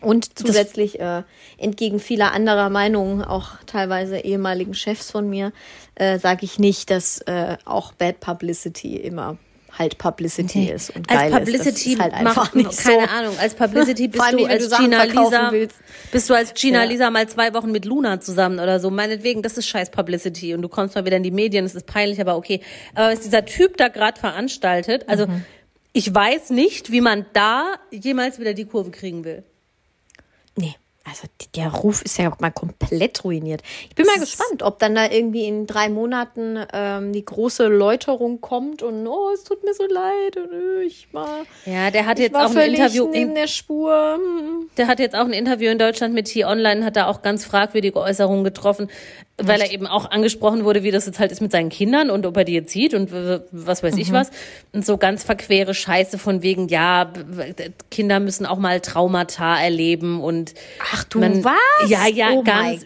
[0.00, 1.22] Und zusätzlich äh,
[1.58, 5.52] entgegen vieler anderer Meinungen, auch teilweise ehemaligen Chefs von mir,
[5.94, 9.36] äh, sage ich nicht, dass äh, auch Bad Publicity immer
[9.78, 11.76] halt Publicity ist und geil als Publicity ist.
[11.76, 12.90] Das ist halt einfach macht, nicht so.
[12.90, 15.76] keine Ahnung, als Publicity bist allem, du du als Sachen Gina Lisa, willst.
[16.10, 16.88] bist du als Gina Ja.
[16.90, 18.90] Lisa mal zwei Wochen mit Luna zusammen oder so.
[18.90, 21.86] Meinetwegen, das ist scheiß Publicity und du kommst mal wieder in die Medien, das ist
[21.86, 22.60] peinlich, aber okay.
[22.96, 25.44] Aber was dieser Typ da gerade veranstaltet, also Mhm.
[25.92, 29.44] ich weiß nicht, wie man da jemals wieder die Kurve kriegen will.
[30.56, 30.76] Nee,
[31.10, 33.62] also der Ruf ist ja mal komplett ruiniert.
[33.88, 37.24] Ich bin mal Das ist- gespannt, ob dann da irgendwie in drei Monaten ähm, die
[37.24, 41.90] große Läuterung kommt und oh, es tut mir so leid und äh, ich war, Ja,
[41.90, 44.14] der hat jetzt auch ein Interview neben in, der Spur.
[44.14, 44.68] Hm.
[44.76, 47.98] Der hat jetzt auch ein Interview in Deutschland mit T-Online, hat da auch ganz fragwürdige
[47.98, 48.88] Äußerungen getroffen,
[49.42, 52.26] weil er eben auch angesprochen wurde, wie das jetzt halt ist mit seinen Kindern und
[52.26, 53.10] ob er die jetzt sieht und
[53.50, 54.00] was weiß Mhm.
[54.00, 54.30] ich was.
[54.72, 57.10] Und so ganz verquere Scheiße von wegen, ja,
[57.90, 60.54] Kinder müssen auch mal Traumata erleben und
[60.92, 61.88] Ach du man, was?
[61.88, 62.84] Ja, ja, Oh ganz,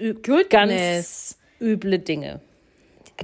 [0.49, 2.41] ganz üble Dinge.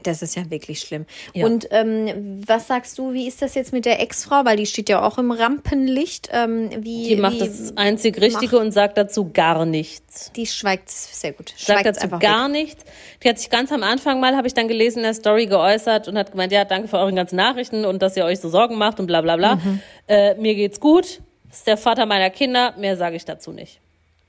[0.05, 1.05] Das ist ja wirklich schlimm.
[1.35, 1.47] Ja.
[1.47, 4.45] Und ähm, was sagst du, wie ist das jetzt mit der Ex-Frau?
[4.45, 6.29] Weil die steht ja auch im Rampenlicht.
[6.33, 10.31] Ähm, wie, Die macht wie, das einzig Richtige und sagt dazu gar nichts.
[10.37, 11.49] Die schweigt sehr gut.
[11.49, 12.53] sagt Schweigt dazu einfach gar weg.
[12.53, 12.85] nichts.
[13.23, 16.07] Die hat sich ganz am Anfang mal, habe ich dann gelesen, in der Story geäußert
[16.07, 18.79] und hat gemeint, ja, danke für eure ganzen Nachrichten und dass ihr euch so Sorgen
[18.79, 19.57] macht und bla bla bla.
[19.57, 19.81] Mhm.
[20.07, 21.21] Äh, mir geht's gut.
[21.51, 22.75] Ist der Vater meiner Kinder.
[22.79, 23.81] Mehr sage ich dazu nicht.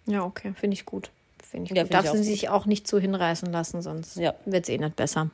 [0.05, 1.09] Ja, okay, finde ich gut.
[1.43, 1.89] Finde ich Ja, gut.
[1.91, 4.33] find ich Darf auch sie sich auch nicht zu hinreißen lassen, sonst Ja.
[4.45, 5.29] wird es eh nicht besser.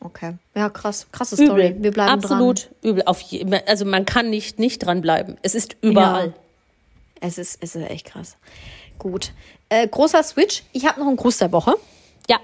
[0.00, 0.34] Okay.
[0.54, 1.06] Ja, krass.
[1.12, 1.68] Krasse Story.
[1.68, 1.82] Übel.
[1.84, 3.04] Wir bleiben Absolut übel.
[3.06, 5.36] Auf je, also man kann nicht nicht dranbleiben.
[5.42, 6.30] Es ist überall.
[6.30, 6.34] dran.
[7.20, 8.36] Es ist, es ist echt krass.
[8.98, 9.32] Gut.
[9.68, 10.64] Äh, großer Switch.
[10.72, 11.74] Ich habe noch einen Gruß der Woche.
[12.28, 12.40] Ja.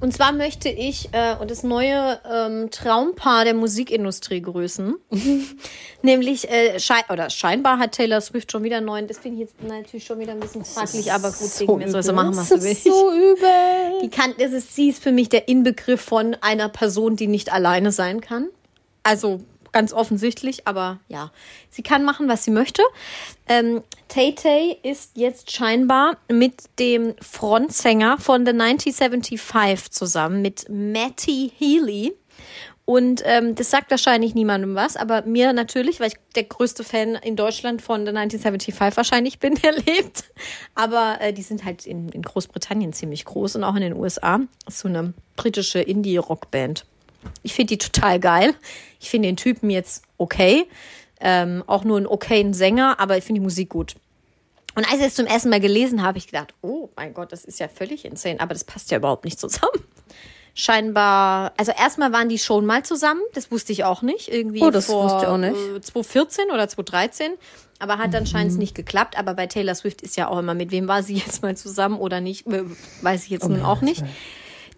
[0.00, 4.96] Und zwar möchte ich äh, das neue ähm, Traumpaar der Musikindustrie grüßen.
[6.02, 9.06] Nämlich, äh, schei oder scheinbar hat Taylor Swift schon wieder einen neuen.
[9.06, 12.02] Das finde ich jetzt natürlich schon wieder ein bisschen fraglich, aber gut, wegen mir soll
[12.02, 12.74] sie machen, was sie will.
[12.74, 14.00] So übel.
[14.02, 17.52] Die kann, das ist, sie ist für mich der Inbegriff von einer Person, die nicht
[17.52, 18.48] alleine sein kann.
[19.02, 19.40] Also
[19.74, 21.30] ganz offensichtlich, aber ja,
[21.68, 22.82] sie kann machen, was sie möchte.
[23.48, 31.52] Ähm, Tay Tay ist jetzt scheinbar mit dem Frontsänger von The 1975 zusammen, mit Matty
[31.58, 32.14] Healy.
[32.86, 37.14] Und ähm, das sagt wahrscheinlich niemandem was, aber mir natürlich, weil ich der größte Fan
[37.16, 40.24] in Deutschland von The 1975 wahrscheinlich bin, der lebt.
[40.74, 44.40] Aber äh, die sind halt in, in Großbritannien ziemlich groß und auch in den USA.
[44.68, 46.84] Ist so eine britische Indie-Rockband.
[47.42, 48.54] Ich finde die total geil.
[49.00, 50.66] Ich finde den Typen jetzt okay.
[51.20, 53.94] Ähm, auch nur einen okayen Sänger, aber ich finde die Musik gut.
[54.74, 57.32] Und als ich es zum ersten Mal gelesen habe, habe ich gedacht, oh mein Gott,
[57.32, 59.84] das ist ja völlig insane, aber das passt ja überhaupt nicht zusammen.
[60.56, 64.28] Scheinbar, also erstmal waren die schon mal zusammen, das wusste ich auch nicht.
[64.28, 65.52] Irgendwie Oh, das vor wusste ich auch nicht.
[65.56, 67.32] äh, 2014 oder 2013,
[67.80, 69.18] aber hat anscheinend es nicht geklappt.
[69.18, 71.98] Aber bei Taylor Swift ist ja auch immer, mit wem war sie jetzt mal zusammen
[71.98, 72.62] oder nicht, äh,
[73.02, 74.04] weiß ich jetzt nun auch nicht.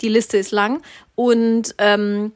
[0.00, 0.82] Die Liste ist lang.
[1.14, 2.32] Und ähm,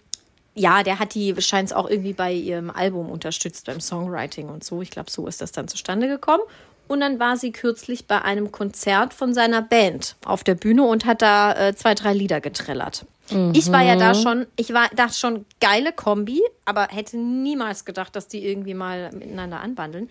[0.54, 4.64] ja, der hat die scheint es auch irgendwie bei ihrem Album unterstützt, beim Songwriting und
[4.64, 4.82] so.
[4.82, 6.42] Ich glaube, so ist das dann zustande gekommen.
[6.88, 11.06] Und dann war sie kürzlich bei einem Konzert von seiner Band auf der Bühne und
[11.06, 13.06] hat da äh, zwei, drei Lieder getrellert.
[13.52, 18.16] Ich war ja da schon, ich war da schon geile Kombi, aber hätte niemals gedacht,
[18.16, 20.10] dass die irgendwie mal miteinander anbandeln.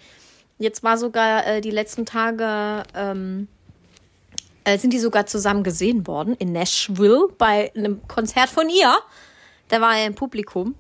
[0.58, 3.50] Jetzt war sogar äh, die letzten Tage, ähm,
[4.70, 8.98] äh, sind die sogar zusammen gesehen worden in Nashville bei einem Konzert von ihr.
[9.68, 10.76] Da war er im Publikum.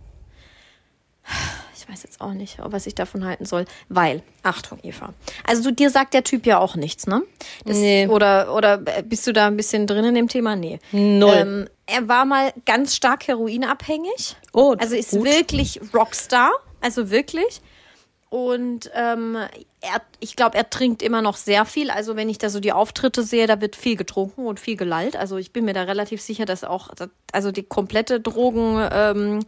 [1.75, 5.13] Ich weiß jetzt auch nicht, was ich davon halten soll, weil, Achtung, Eva.
[5.47, 7.23] Also du, dir sagt der Typ ja auch nichts, ne?
[7.65, 8.07] Das, Nee.
[8.07, 10.55] Oder, oder bist du da ein bisschen drin in dem Thema?
[10.55, 10.79] Nee.
[10.91, 11.33] Null.
[11.35, 14.35] Ähm, er war mal ganz stark heroinabhängig.
[14.53, 15.25] Oh, also ist gut.
[15.25, 16.51] wirklich Rockstar.
[16.81, 17.61] Also wirklich.
[18.29, 19.35] Und ähm,
[19.81, 21.89] er, ich glaube, er trinkt immer noch sehr viel.
[21.89, 25.15] Also wenn ich da so die Auftritte sehe, da wird viel getrunken und viel gelallt.
[25.15, 26.89] Also ich bin mir da relativ sicher, dass auch,
[27.31, 29.39] also die komplette Drogen, ähm,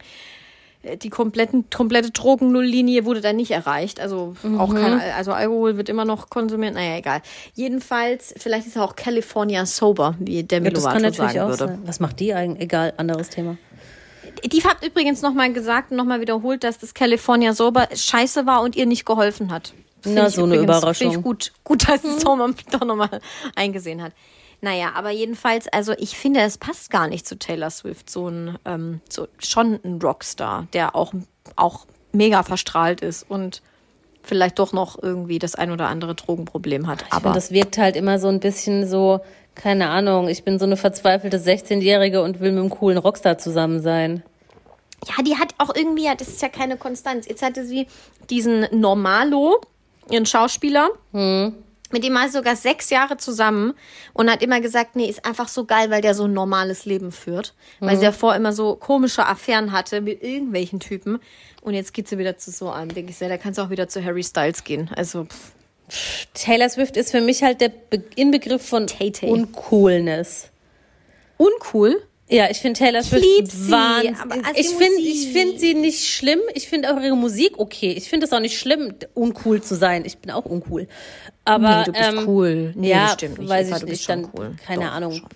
[1.00, 4.00] die kompletten, komplette Drogennulllinie wurde da nicht erreicht.
[4.00, 4.74] Also auch Mhm.
[4.74, 6.74] kein, also Alkohol wird immer noch konsumiert.
[6.74, 7.22] Naja, egal.
[7.54, 11.38] Jedenfalls, vielleicht ist er auch California sober, wie der Ja, das kann Lovato natürlich sagen
[11.44, 11.66] auch würde.
[11.74, 11.82] sein.
[11.86, 12.62] Was macht die eigentlich?
[12.64, 13.56] Egal, anderes Thema.
[14.44, 18.76] Die hat übrigens nochmal gesagt und nochmal wiederholt, dass das California Sober scheiße war und
[18.76, 19.72] ihr nicht geholfen hat.
[20.02, 21.10] Find Na, ich so eine übrigens- Überraschung.
[21.12, 23.20] Find ich gut, gut, dass es Sommer doch nochmal
[23.54, 24.12] eingesehen hat.
[24.60, 28.58] Naja, aber jedenfalls, also ich finde, es passt gar nicht zu Taylor Swift, so ein,
[28.64, 31.12] ähm, so, schon ein Rockstar, der auch,
[31.56, 33.60] auch mega verstrahlt ist und
[34.22, 37.02] vielleicht doch noch irgendwie das ein oder andere Drogenproblem hat.
[37.02, 39.20] Ich aber finde, das wirkt halt immer so ein bisschen so,
[39.54, 43.80] keine Ahnung, ich bin so eine verzweifelte 16-Jährige und will mit einem coolen Rockstar zusammen
[43.80, 44.22] sein.
[45.06, 47.26] Ja, die hat auch irgendwie, ja, das ist ja keine Konstanz.
[47.26, 47.86] Jetzt hatte sie
[48.30, 49.60] diesen Normalo,
[50.10, 50.90] ihren Schauspieler,
[51.92, 53.74] mit dem war sie sogar sechs Jahre zusammen
[54.14, 57.12] und hat immer gesagt, nee, ist einfach so geil, weil der so ein normales Leben
[57.12, 57.54] führt.
[57.80, 61.20] Weil sie davor immer so komische Affären hatte mit irgendwelchen Typen.
[61.60, 62.94] Und jetzt geht sie wieder zu so einem.
[62.94, 64.90] Denke ich, ja, da kannst du auch wieder zu Harry Styles gehen.
[64.96, 65.52] Also, pff,
[66.34, 69.28] Taylor Swift ist für mich halt der Be Inbegriff von Tay-Tay.
[69.30, 70.50] Uncoolness.
[71.38, 72.02] uncool.
[72.28, 73.24] Ja, ich finde Taylor Swift
[73.70, 74.18] wahnsinnig.
[74.18, 76.40] aber also Ich finde ich find sie nicht schlimm.
[76.54, 77.92] Ich finde auch ihre Musik okay.
[77.92, 80.04] Ich finde es auch nicht schlimm, uncool zu sein.
[80.06, 80.88] Ich bin auch uncool.
[81.44, 82.72] Aber Nee, du bist ähm, cool.
[82.74, 83.48] Nee, ja, das stimmt nicht.
[83.50, 84.06] weiß Eva, ich du bist nicht.
[84.06, 84.56] schon Dann cool.
[84.64, 85.12] keine Doch, Ahnung.
[85.16, 85.28] schon.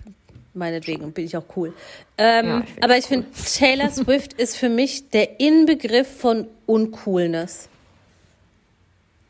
[0.55, 1.71] Meinetwegen bin ich auch cool.
[2.17, 3.27] Ähm, Ja, ich aber ich finde,
[3.59, 7.69] Taylor Swift ist für mich der Inbegriff von Uncoolness.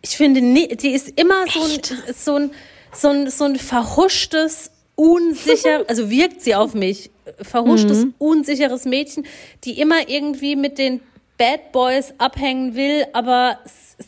[0.01, 1.81] Ich finde, die ist immer so ein,
[2.15, 2.51] so ein,
[2.93, 7.09] so ein, so ein verhuschtes, unsicher, also wirkt sie auf mich,
[7.41, 8.13] verhuschtes, Mhm.
[8.17, 9.25] unsicheres Mädchen,
[9.63, 11.01] die immer irgendwie mit den
[11.37, 13.59] Bad Boys abhängen will, aber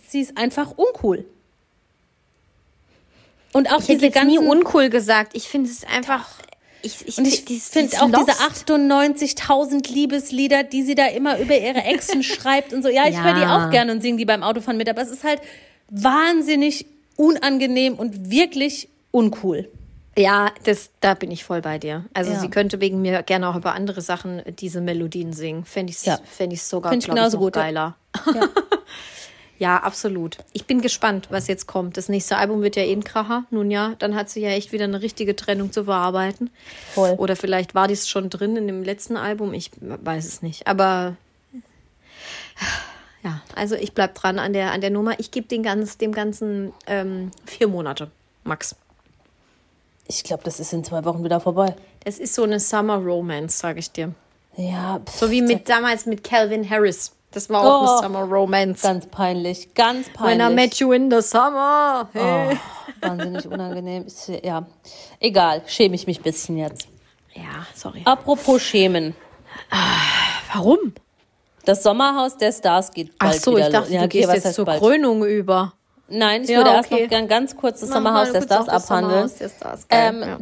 [0.07, 1.25] sie ist einfach uncool.
[3.53, 5.31] Und auch Ich diese ganzen nie uncool gesagt.
[5.35, 6.27] Ich finde es einfach.
[6.81, 8.69] Ich, ich, und ich die finde auch diese lost.
[8.69, 12.89] 98.000 Liebeslieder, die sie da immer über ihre Exen schreibt und so.
[12.89, 13.23] Ja, ich Ja.
[13.23, 15.41] höre die auch gerne und singe die beim Autofahren mit, aber es ist halt
[15.89, 19.69] wahnsinnig unangenehm und wirklich uncool.
[20.17, 22.05] Ja, das, da bin ich voll bei dir.
[22.13, 22.39] Also Ja.
[22.39, 25.63] sie könnte wegen mir gerne auch über andere Sachen diese Melodien singen.
[25.65, 26.19] Fände ich, Ja.
[26.25, 27.61] fänd ich sogar, Find ich glaube ich, genauso noch gut, ja.
[27.63, 27.95] geiler.
[29.59, 29.77] Ja.
[29.83, 30.37] absolut.
[30.53, 31.97] Ich bin gespannt, was jetzt kommt.
[31.97, 33.43] Das nächste Album wird ja eh ein Kracher.
[33.49, 36.49] Nun ja, dann hat sie ja echt wieder eine richtige Trennung zu verarbeiten.
[36.93, 37.11] Voll.
[37.17, 39.53] Oder vielleicht war dies schon drin in dem letzten Album.
[39.53, 40.67] Ich weiß es nicht.
[40.67, 41.17] Aber
[43.23, 45.19] ja, also ich bleib dran an der, an der Nummer.
[45.19, 48.09] Ich gebe ganz, dem Ganzen ähm, vier Monate,
[48.43, 48.75] Max.
[50.07, 51.75] Ich glaube, das ist in zwei Wochen wieder vorbei.
[52.03, 54.13] Das ist so eine Summer Romance, sage ich dir.
[54.55, 57.13] Ja, pff, So wie mit damals mit Calvin Harris.
[57.31, 57.87] Das war auch Oh.
[57.91, 58.81] eine Summer Romance.
[58.81, 60.55] ganz peinlich, ganz When I peinlich.
[60.55, 62.09] met you in the summer.
[62.13, 62.57] Hey.
[63.03, 64.07] oh, wahnsinnig unangenehm.
[64.07, 64.65] Ist, ja,
[65.19, 66.87] egal, schäme ich mich ein bisschen jetzt.
[67.35, 68.01] Ja, sorry.
[68.05, 69.15] Apropos schämen.
[70.53, 70.93] Warum?
[71.65, 73.93] Das Sommerhaus der Stars geht Ach bald so, wieder ich dachte.
[73.93, 74.79] Ja, du okay, gehst was jetzt zur bald?
[74.81, 75.73] Krönung über.
[76.07, 77.03] Nein, ich Ja, würde erst okay.
[77.03, 79.11] noch gern ganz kurz das Mach Sommerhaus der Stars abhandeln.
[79.29, 79.85] Sommerhaus der Stars.
[79.89, 80.37] Ähm, ja.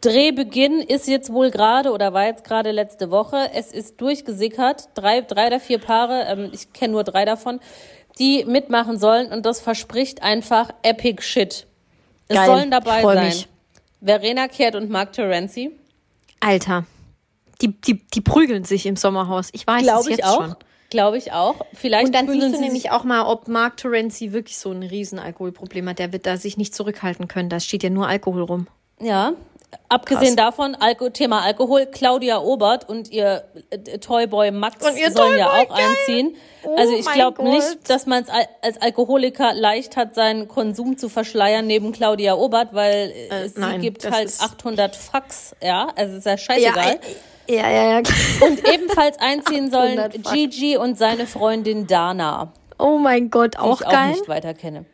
[0.00, 3.50] Drehbeginn ist jetzt wohl gerade oder war jetzt gerade letzte Woche.
[3.54, 4.90] Es ist durchgesickert.
[4.94, 7.58] Drei, drei oder vier Paare, ähm, ich kenne nur drei davon,
[8.18, 11.66] die mitmachen sollen und das verspricht einfach epic shit.
[12.28, 13.26] Es Geil, sollen dabei sein.
[13.26, 13.48] mich.
[14.02, 15.70] Verena Kehrt und Mark Terenzi.
[16.40, 16.84] Alter.
[17.64, 19.48] Die, die, die prügeln sich im Sommerhaus.
[19.52, 20.36] Ich weiß es Glaube ich jetzt auch.
[20.42, 20.54] schon.
[20.90, 21.54] Glaube ich auch.
[21.72, 24.82] Vielleicht Und dann siehst du sie nämlich auch mal, ob Mark Terenzi wirklich so ein
[24.82, 25.98] riesen Alkoholproblem hat.
[25.98, 27.48] Der wird da sich nicht zurückhalten können.
[27.48, 28.66] Da steht ja nur Alkohol rum.
[29.00, 29.32] Ja.
[29.88, 35.46] Abgesehen davon, Alko Thema Alkohol, Claudia Obert und ihr äh, Toyboy Max ihr sollen ja
[35.48, 35.86] Toyboy, auch geil.
[35.88, 36.36] einziehen.
[36.62, 40.96] Oh also ich glaube nicht, dass man es al- als Alkoholiker leicht hat, seinen Konsum
[40.96, 45.56] zu verschleiern neben Claudia Obert, weil äh, Äh, sie nein, gibt halt ist- 800 Fax,
[45.60, 46.92] ja, also ist ja scheißegal.
[46.92, 46.98] ja,
[47.48, 47.96] ja, ja.
[47.98, 50.32] Und ebenfalls einziehen sollen 800 Fax.
[50.32, 54.10] Gigi und seine Freundin Dana, Oh mein Gott, die auch ich auch geil.
[54.12, 54.84] nicht weiter kenne.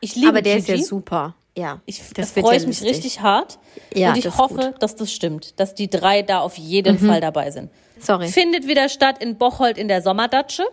[0.00, 0.78] Ich liebe Aber der ist Gigi.
[0.80, 1.34] ja super.
[1.56, 3.58] Ja, Ich, das freue ja ich mich richtig hart.
[3.94, 4.72] Ja, und ich das ist hoffe.
[4.74, 4.78] Mhm.
[4.78, 7.70] dass das stimmt, dass die drei da auf jeden Fall dabei sind.
[7.98, 8.28] Sorry.
[8.28, 10.64] Findet wieder statt in Bocholt in der Sommerdatsche.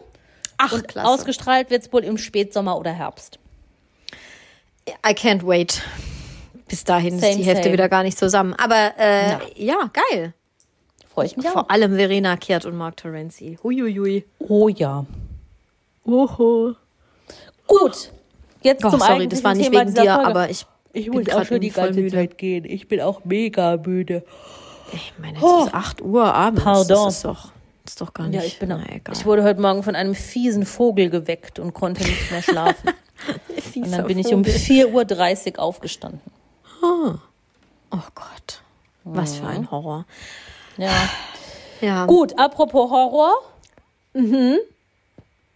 [0.57, 1.07] Ach, Und klasse.
[1.09, 3.39] ausgestrahlt wird es wohl im Spätsommer oder Herbst.
[5.05, 5.81] I can't wait.
[6.67, 7.73] Bis dahin ist Same, die Hälfte same.
[7.73, 8.53] wieder gar nicht zusammen.
[8.53, 9.39] Aber äh, Ja.
[9.55, 9.91] ja.
[10.11, 10.33] geil.
[11.17, 11.53] Freue ich mich auch.
[11.53, 13.57] Vor allem Verena Kehrt und Mark Terenzi.
[13.63, 14.23] Huiuiui.
[14.37, 15.03] Oh ja.
[16.05, 16.75] Oho.
[17.65, 18.11] Gut.
[18.61, 20.27] Jetzt Oh, zum sorry, das war nicht Thema wegen dir, Folge.
[20.27, 22.15] aber ich, ich bin muss auch schon die ganze müde.
[22.15, 22.65] Zeit gehen.
[22.65, 24.23] Ich bin auch mega müde.
[24.93, 26.63] Ich meine, es ist 8 Uhr abends.
[26.63, 27.05] Pardon.
[27.05, 27.51] Das ist doch,
[27.83, 28.39] das ist doch gar nicht.
[28.39, 29.15] Ja, ich bin na, egal.
[29.15, 32.91] Ich wurde heute Morgen von einem fiesen Vogel geweckt und konnte nicht mehr schlafen.
[33.75, 36.21] und dann bin ich um 4.30 Uhr aufgestanden.
[36.83, 38.61] Oh Gott.
[39.03, 40.05] Was für ein Horror.
[40.77, 41.09] Ja.
[41.81, 42.05] Ja.
[42.05, 43.33] Gut, apropos Horror.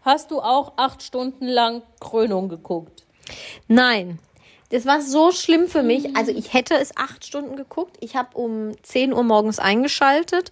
[0.04, 3.06] Hast du auch acht Stunden lang Krönung geguckt?
[3.68, 4.20] Nein.
[4.72, 6.16] Das war so schlimm für mich.
[6.16, 7.98] Also ich hätte es acht Stunden geguckt.
[8.00, 10.52] Ich habe um 10 Uhr morgens eingeschaltet,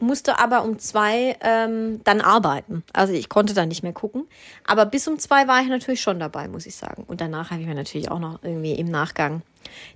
[0.00, 2.82] musste aber um zwei ähm, dann arbeiten.
[2.92, 4.26] Also ich konnte dann nicht mehr gucken.
[4.66, 7.04] Aber bis um zwei war ich natürlich schon dabei, muss ich sagen.
[7.06, 9.42] Und danach habe ich mir natürlich auch noch irgendwie im Nachgang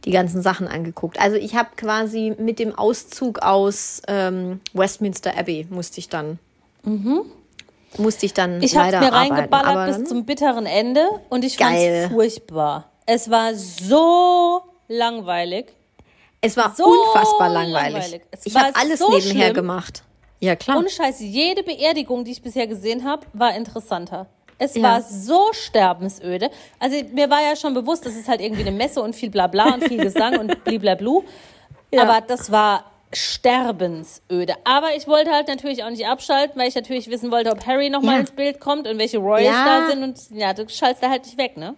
[0.05, 1.19] die ganzen Sachen angeguckt.
[1.21, 6.39] Also ich habe quasi mit dem Auszug aus ähm, Westminster Abbey musste ich dann
[7.97, 11.77] musste ich dann Ich habe leider mir reingeballert bis zum bitteren Ende und ich fand
[11.77, 12.91] es furchtbar.
[13.07, 15.67] Es war so langweilig.
[16.40, 17.93] Es war So unfassbar langweilig.
[17.95, 18.23] langweilig.
[18.45, 19.55] Ich habe alles so nebenher schlimm.
[19.55, 20.03] gemacht.
[20.40, 20.79] Ja, klar.
[20.79, 24.27] Ohne Scheiß, jede Beerdigung, die ich bisher gesehen habe, war interessanter.
[24.59, 24.83] Es Ja.
[24.83, 26.51] war so sterbensöde.
[26.79, 29.75] Also mir war ja schon bewusst, das ist halt irgendwie eine Messe und viel Blabla
[29.75, 31.25] und viel Gesang und bliblablu.
[31.93, 32.03] Ja.
[32.03, 34.55] Aber das war sterbensöde.
[34.64, 37.88] Aber ich wollte halt natürlich auch nicht abschalten, weil ich natürlich wissen wollte, ob Harry
[37.90, 38.21] nochmal Ja.
[38.21, 39.81] ins Bild kommt und welche Royals Ja.
[39.81, 40.03] da sind.
[40.03, 41.75] Und ja, du schaltest da halt nicht weg, ne?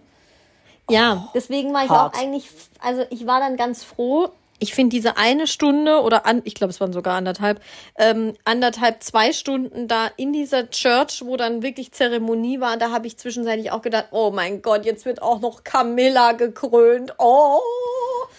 [0.89, 2.15] Ja, deswegen war ich hart.
[2.15, 4.29] auch eigentlich, also ich war dann ganz froh.
[4.59, 7.61] Ich finde diese eine Stunde oder an, ich glaube, es waren sogar anderthalb,
[7.95, 13.05] ähm, anderthalb, zwei Stunden da in dieser Church, wo dann wirklich Zeremonie war, da habe
[13.05, 17.13] ich zwischenzeitlich auch gedacht, oh mein Gott, jetzt wird auch noch Camilla gekrönt.
[17.19, 17.59] Oh.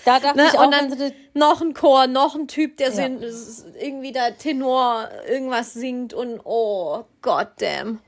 [0.05, 0.47] Da dachte Ne?
[0.53, 2.95] ich auch, Und dann noch ein Chor, noch ein Typ, der Ja.
[2.95, 8.01] sin- s- irgendwie der Tenor irgendwas singt und oh, goddamn.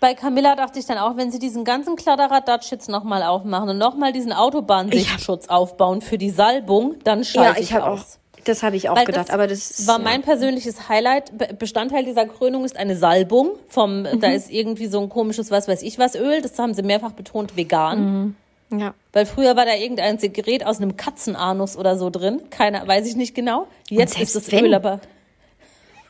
[0.00, 3.78] Bei Camilla dachte ich dann auch, wenn sie diesen ganzen Kladderadatsch jetzt nochmal aufmachen und
[3.78, 8.18] nochmal diesen Autobahnsichtschutz aufbauen für die Salbung, dann schalte ich, habe auch, aus.
[8.44, 10.04] das habe ich auch Weil gedacht, das aber das war ja.
[10.04, 11.36] mein persönliches Highlight.
[11.36, 14.20] Be- Bestandteil dieser Krönung ist eine Salbung vom, Mhm.
[14.20, 16.40] da ist irgendwie so ein komisches, was weiß ich was Öl.
[16.40, 18.36] Das haben sie mehrfach betont, vegan.
[18.72, 18.94] Ja.
[19.12, 22.40] Weil früher war da irgendein Sekret aus einem Katzenanus oder so drin.
[22.50, 23.66] Keiner, weiß ich nicht genau.
[23.88, 24.64] Jetzt ist das wenn.
[24.64, 25.00] Öl aber,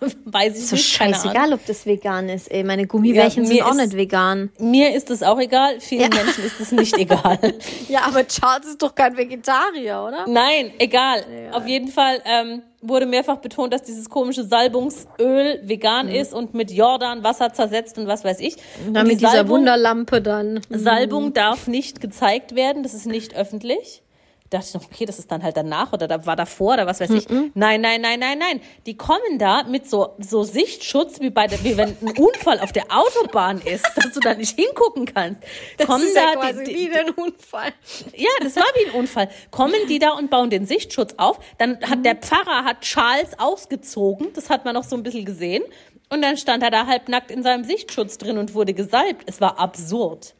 [0.24, 2.50] weiß ich doch nicht, scheißegal, ob das vegan ist.
[2.50, 4.50] Ey, meine Gummibärchen Ja, sind auch ist- nicht vegan.
[4.58, 6.22] Mir ist es auch egal, vielen Ja.
[6.24, 7.38] Menschen ist es nicht egal.
[7.88, 10.26] Ja, aber Charles ist doch kein Vegetarier, oder?
[10.28, 11.24] Nein, egal.
[11.52, 16.70] Auf jeden Fall ähm, wurde mehrfach betont, dass dieses komische Salbungsöl vegan ist und mit
[16.70, 18.56] Jordan Wasser zersetzt und was weiß ich.
[18.86, 20.60] Und Dann die mit dieser Salbung, Wunderlampe dann.
[20.70, 24.02] Salbung darf nicht gezeigt werden, das ist nicht öffentlich.
[24.50, 26.84] Da dachte ich noch, okay, das ist dann halt danach oder da war davor oder
[26.86, 27.28] was weiß ich.
[27.54, 28.60] Nein, nein, nein, nein, nein.
[28.84, 32.72] Die kommen da mit so, so Sichtschutz, wie bei der, wie wenn ein Unfall auf
[32.72, 35.40] der Autobahn ist, dass du da nicht hingucken kannst.
[35.78, 37.72] Das kommen ist da ja die- quasi die, wie ein Unfall.
[38.16, 39.28] ja, das war wie ein Unfall.
[39.52, 41.38] Kommen die da und bauen den Sichtschutz auf.
[41.58, 44.32] Dann hat der Pfarrer hat Charles ausgezogen.
[44.34, 45.62] Das hat man noch so ein bisschen gesehen.
[46.08, 49.22] Und dann stand er da halbnackt in seinem Sichtschutz drin und wurde gesalbt.
[49.26, 50.34] Es war absurd.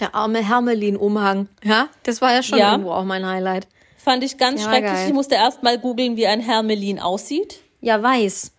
[0.00, 1.48] Der arme Hermelin-Umhang.
[1.64, 2.72] Ja, das war ja schon Ja.
[2.72, 3.66] irgendwo auch mein Highlight.
[3.96, 4.92] Fand ich ganz Ja, schrecklich.
[4.92, 5.08] geil.
[5.08, 7.60] Ich musste erst mal googeln, wie ein Hermelin aussieht.
[7.80, 8.52] Ja, weiß.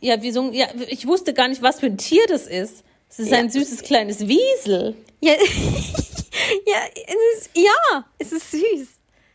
[0.00, 2.82] Ja, wie so ein, ja, ich wusste gar nicht, was für ein Tier das ist.
[3.08, 3.38] Es ist Ja.
[3.38, 4.94] ein süßes kleines Wiesel.
[5.20, 5.32] Ja,
[6.66, 8.88] ja, es ist, ja, es ist süß.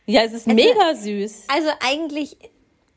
[0.06, 1.44] Ja, es ist mega süß.
[1.48, 2.36] Also eigentlich,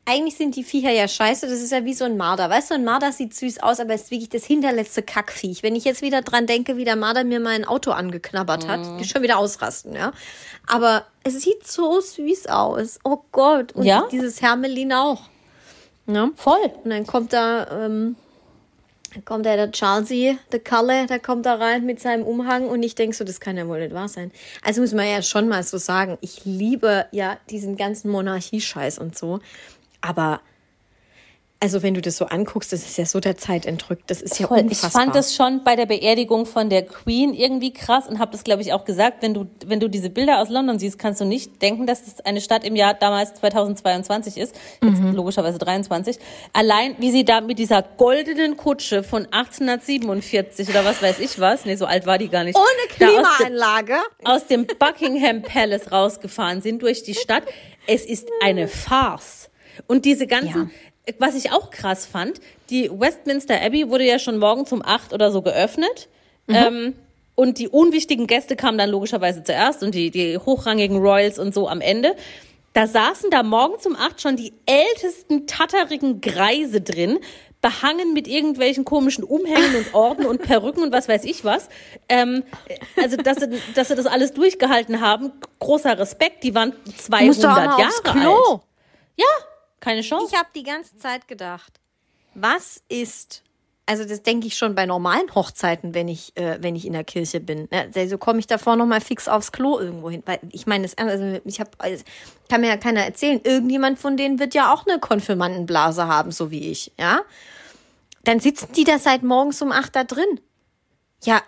[0.08, 1.46] eigentlich sind die Viecher ja scheiße.
[1.48, 2.48] Das ist ja wie so ein Marder.
[2.48, 5.62] Weißt du, ein Marder sieht süß aus, aber es ist wirklich das hinterletzte Kackviech.
[5.62, 8.98] Wenn ich jetzt wieder dran denke, wie der Marder mir mein Auto angeknabbert hat, Mhm.
[8.98, 10.12] die schon wieder ausrasten, ja.
[10.66, 12.98] Aber es sieht so süß aus.
[13.04, 13.72] Oh Gott.
[13.72, 14.06] Und Ja?
[14.12, 15.22] dieses Hermelin auch.
[16.06, 16.30] Ja.
[16.36, 16.72] Voll.
[16.84, 18.14] Und dann kommt da, ähm,
[19.12, 22.82] dann kommt da der Charlesy, der Kalle, der kommt da rein mit seinem Umhang und
[22.84, 24.30] ich denk so, das kann ja wohl nicht wahr sein.
[24.62, 29.18] Also muss man ja schon mal so sagen, ich liebe ja diesen ganzen Monarchiescheiß und
[29.18, 29.40] so,
[30.00, 30.40] aber
[31.58, 34.10] also wenn du das so anguckst, das ist ja so der Zeit entrückt.
[34.10, 34.58] Das ist ja Voll.
[34.58, 34.90] Ich unfassbar.
[34.90, 38.60] fand das schon bei der Beerdigung von der Queen irgendwie krass und habe das, glaube
[38.60, 39.22] ich, auch gesagt.
[39.22, 42.20] Wenn du, wenn du diese Bilder aus London siehst, kannst du nicht denken, dass es
[42.26, 45.14] eine Stadt im Jahr damals 2022 ist, jetzt Mhm.
[45.14, 46.18] logischerweise 23.
[46.52, 51.64] Allein, wie sie da mit dieser goldenen Kutsche von 1847 oder was weiß ich was,
[51.64, 52.56] nee, so alt war die gar nicht.
[52.56, 52.66] Ohne
[52.98, 53.94] da aus Klimaanlage.
[54.24, 57.44] aus dem Buckingham Palace rausgefahren sind durch die Stadt.
[57.86, 59.45] Es ist eine Farce.
[59.86, 60.70] Und diese ganzen,
[61.18, 65.30] was ich auch krass fand, die Westminster Abbey wurde ja schon morgen um acht oder
[65.30, 66.08] so geöffnet.
[66.48, 66.94] Ähm,
[67.34, 71.68] und die unwichtigen Gäste kamen dann logischerweise zuerst und die, die hochrangigen Royals und so
[71.68, 72.16] am Ende.
[72.72, 77.18] Da saßen da morgens um acht schon die ältesten tatterigen Greise drin,
[77.62, 81.68] behangen mit irgendwelchen komischen Umhängen und Orden und Perücken und was weiß ich was.
[82.08, 82.42] Ähm,
[82.96, 86.44] also, dass sie, dass sie das alles durchgehalten haben, großer Respekt.
[86.44, 88.60] Die waren 200 Musst du auch mal Jahre alt.
[89.16, 89.24] Ja,
[89.86, 90.32] keine Chance.
[90.32, 91.80] Ich habe die ganze Zeit gedacht,
[92.34, 93.44] was ist,
[93.86, 97.04] also das denke ich schon bei normalen Hochzeiten, wenn ich, äh, wenn ich in der
[97.04, 97.68] Kirche bin.
[97.70, 97.90] Ne?
[97.94, 100.24] Also komme ich davor noch mal fix aufs Klo irgendwo hin.
[100.26, 102.02] Weil ich meine, also ich habe, also,
[102.50, 106.50] kann mir ja keiner erzählen, irgendjemand von denen wird ja auch eine Konfirmandenblase haben, so
[106.50, 107.20] wie ich, ja.
[108.24, 110.40] Dann sitzen die da seit morgens um acht da drin.
[111.22, 111.42] Ja,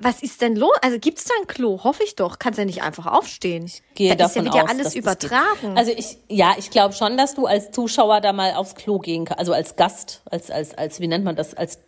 [0.00, 0.72] was ist denn los?
[0.82, 1.84] Also gibt's da ein Klo?
[1.84, 2.38] Hoffe ich doch.
[2.38, 3.64] Kannst ja nicht einfach aufstehen.
[3.66, 5.76] Ich gehe da ist ja davon aus, alles übertragen.
[5.76, 9.24] Also ich, ja, ich glaube schon, dass du als Zuschauer da mal aufs Klo gehen
[9.24, 11.78] kannst, also als Gast, als, als, als, wie nennt man das, als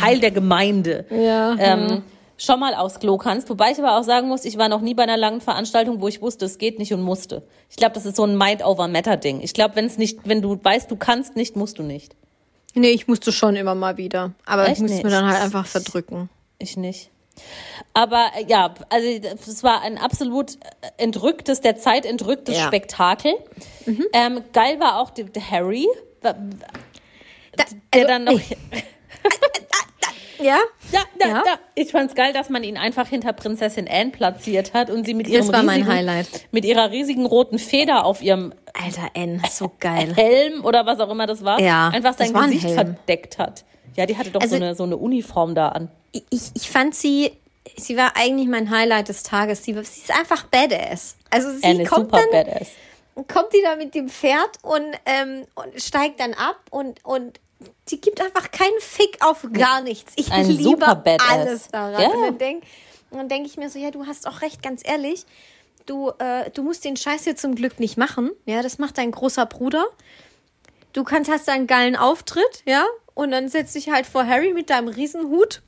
[0.00, 1.06] Teil der Gemeinde.
[1.10, 2.02] Ja, Ähm,
[2.36, 3.48] schon mal aufs Klo kannst.
[3.50, 6.08] Wobei ich aber auch sagen muss, ich war noch nie bei einer langen Veranstaltung, wo
[6.08, 7.42] ich wusste, es geht nicht und musste.
[7.70, 9.40] Ich glaube, das ist so ein Mind-over-Matter-Ding.
[9.40, 12.14] Ich glaube, wenn es nicht, wenn du weißt, du kannst nicht, musst du nicht.
[12.74, 14.32] Nee, ich musste schon immer mal wieder.
[14.46, 16.28] Aber Echt ich musste mir dann halt einfach verdrücken.
[16.58, 17.10] Ich nicht.
[17.92, 20.58] Aber äh, ja, also es war ein absolut
[20.96, 22.66] entrücktes, der Zeit entrücktes Ja.
[22.66, 23.34] Spektakel.
[24.12, 25.86] Ähm, geil war auch der, Harry,
[26.22, 26.36] der
[27.56, 28.40] also, dann noch.
[30.42, 30.58] Ja?
[30.92, 31.42] Da, da, Ja.
[31.44, 31.54] da.
[31.74, 35.28] Ich fand's geil, dass man ihn einfach hinter Prinzessin Anne platziert hat und sie mit
[35.28, 40.14] ihrem riesigen, mit ihrer riesigen roten Feder auf ihrem Alter, N, so geil.
[40.14, 43.64] Helm oder was auch immer das war, Ja, einfach sein Gesicht verdeckt hat.
[43.96, 45.88] Ja, die hatte doch Also- so, eine, so eine Uniform da an.
[46.12, 47.32] Ich, ich fand sie,
[47.76, 49.64] sie war eigentlich mein Highlight des Tages.
[49.64, 51.16] Sie, sie ist einfach badass.
[51.30, 52.68] Also sie Anne ist kommt super dann, badass.
[53.32, 57.40] kommt die da mit dem Pferd und, ähm, und steigt dann ab und, und
[57.86, 60.12] sie gibt einfach keinen Fick auf gar nichts.
[60.16, 62.00] Ich Ein liebe alles daran.
[62.02, 62.10] Ja.
[62.10, 62.66] Und dann denke
[63.28, 65.24] denk ich mir so, ja, du hast auch recht, ganz ehrlich.
[65.86, 68.30] Du, äh, du musst den Scheiß hier zum Glück nicht machen.
[68.46, 69.84] Ja, das macht dein großer Bruder.
[70.92, 74.70] Du kannst, hast einen geilen Auftritt, ja, und dann setzt dich halt vor Harry mit
[74.70, 75.62] deinem Riesenhut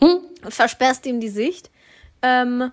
[0.00, 0.22] und
[0.54, 1.70] versperrst ihm die Sicht.
[2.22, 2.70] Ähm,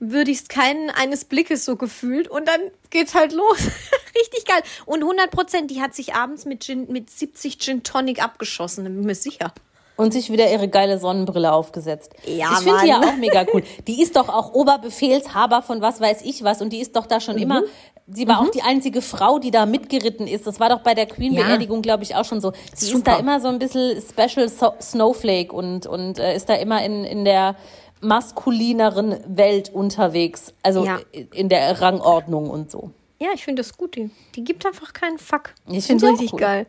[0.00, 2.60] würdigst keinen eines Blickes so gefühlt und dann
[2.90, 3.58] geht's halt los.
[4.16, 4.62] Richtig geil.
[4.86, 9.00] Und 100 Prozent, die hat sich abends mit, Gin, mit 70 Gin Tonic abgeschossen, bin
[9.02, 9.52] mir sicher.
[9.96, 12.12] Und sich wieder ihre geile Sonnenbrille aufgesetzt.
[12.24, 13.64] Ja, ich finde die ja auch mega cool.
[13.88, 17.16] Die ist doch auch Oberbefehlshaber von was weiß ich was und die ist doch da
[17.16, 17.20] Mhm.
[17.20, 17.62] schon immer.
[18.10, 20.46] Sie war auch die einzige Frau, die da mitgeritten ist.
[20.46, 22.52] Das war doch bei der Queen-Beerdigung, glaube ich, auch schon so.
[22.74, 23.12] Sie ist Super.
[23.12, 27.04] da immer so ein bisschen Special so Snowflake und, und äh, ist da immer in,
[27.04, 27.54] in der
[28.00, 30.52] maskulineren Welt unterwegs.
[30.62, 30.98] Also Ja.
[31.34, 32.90] in der Rangordnung und so.
[33.18, 33.96] Ja, ich finde das gut.
[33.96, 35.54] Die, die gibt einfach keinen Fuck.
[35.66, 36.40] Ich finde find die auch richtig cool.
[36.40, 36.66] geil.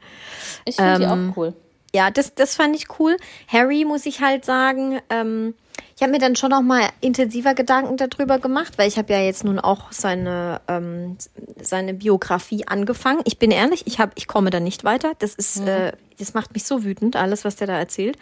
[0.66, 1.54] Ich finde die Ähm, auch cool.
[1.94, 3.18] Ja, das, das fand ich cool.
[3.48, 5.54] Harry, muss ich halt sagen, ähm,
[5.96, 9.20] ich habe mir dann schon noch mal intensiver Gedanken darüber gemacht, weil ich habe ja
[9.20, 11.18] jetzt nun auch seine, ähm,
[11.62, 13.22] seine Biografie angefangen.
[13.26, 15.14] Ich bin ehrlich, ich, hab, ich komme da nicht weiter.
[15.20, 18.18] Das ist, äh, das macht mich so wütend, alles, was der da erzählt.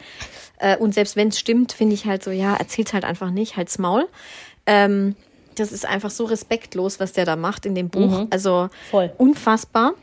[0.59, 3.57] Äh, und selbst wenn es stimmt, finde ich halt so, ja, erzähl's halt einfach nicht,
[3.57, 4.07] halt's Maul.
[4.65, 5.15] Ähm,
[5.55, 8.27] das ist einfach so respektlos, was der da macht in dem Buch.
[8.29, 9.11] Also Voll.
[9.17, 9.93] unfassbar.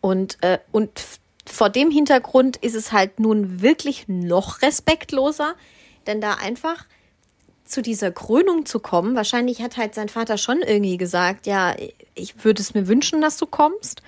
[0.00, 1.00] Und, äh, und
[1.46, 5.54] vor dem Hintergrund ist es halt nun wirklich noch respektloser,
[6.06, 6.84] denn da einfach
[7.64, 11.74] zu dieser Krönung zu kommen, wahrscheinlich hat halt sein Vater schon irgendwie gesagt, ja,
[12.14, 14.02] ich würde es mir wünschen, dass du kommst,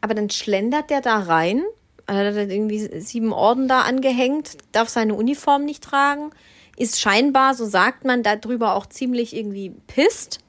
[0.00, 1.62] aber dann schlendert der da rein,
[2.06, 6.30] er hat irgendwie sieben Orden da angehängt, darf seine Uniform nicht tragen,
[6.76, 10.40] ist scheinbar, so sagt man, darüber auch ziemlich irgendwie pisst,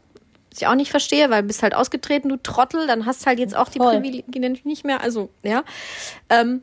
[0.52, 3.40] was ich auch nicht verstehe, weil du bist halt ausgetreten, du Trottel, dann hast halt
[3.40, 3.96] jetzt auch die Voll.
[3.96, 5.64] Privilegien nicht mehr, also, ja.
[6.30, 6.62] Ähm,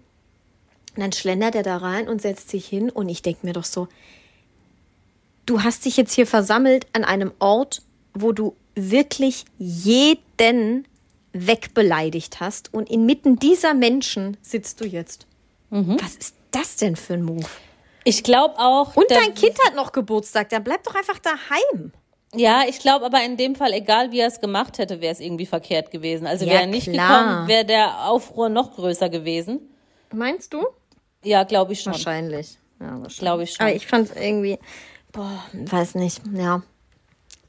[0.97, 3.65] und dann schlendert er da rein und setzt sich hin und ich denke mir doch
[3.65, 3.89] so,
[5.47, 7.83] du hast dich jetzt hier versammelt an einem Ort,
[8.15, 10.87] wo du wirklich jeden
[11.33, 15.27] wegbeleidigt hast und inmitten dieser Menschen sitzt du jetzt.
[15.71, 17.47] Was ist das denn für ein Move?
[18.03, 18.97] Ich glaube auch.
[18.97, 21.93] Und dein Kind hat noch Geburtstag, dann bleib doch einfach daheim.
[22.35, 25.21] Ja, ich glaube aber in dem Fall, egal wie er es gemacht hätte, wäre es
[25.21, 26.27] irgendwie verkehrt gewesen.
[26.27, 27.25] Also Ja, wäre er nicht klar.
[27.25, 29.61] gekommen, wäre der Aufruhr noch größer gewesen.
[30.13, 30.67] Meinst du?
[31.23, 31.93] Ja, glaube ich schon.
[31.93, 32.59] Wahrscheinlich.
[32.81, 33.19] Ja, wahrscheinlich.
[33.19, 33.67] Glaube ich schon.
[33.67, 34.59] Aber ich fand irgendwie,
[35.13, 36.63] boah, weiß nicht, ja.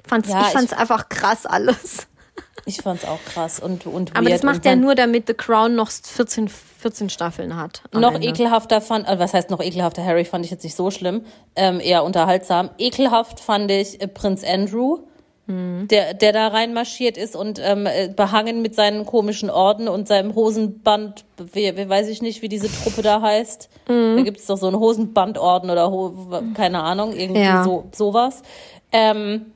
[0.05, 2.07] Fand's, Ja, ich ich- fand's einfach krass alles.
[2.65, 5.89] Ich fand's auch krass und, und Aber das macht man- nur, damit The Crown noch
[5.89, 7.81] 14, 14 Staffeln hat.
[7.91, 8.27] Noch Ende.
[8.27, 10.03] ekelhafter fand, äh, was heißt noch ekelhafter?
[10.05, 12.69] Harry fand ich jetzt nicht so schlimm, ähm, eher unterhaltsam.
[12.77, 14.99] Ekelhaft fand ich äh, Prinz Andrew,
[15.47, 20.33] Der, der da reinmarschiert ist und ähm, äh, behangen mit seinen komischen Orden und seinem
[20.33, 23.67] Hosenband, wie, wie weiß ich nicht, wie diese Truppe da heißt.
[23.87, 24.15] Hm.
[24.17, 26.13] Da gibt's doch so einen Hosenbandorden oder ho
[26.53, 27.63] keine Ahnung, irgendwie Ja.
[27.63, 28.43] so sowas.
[28.91, 29.47] Ähm,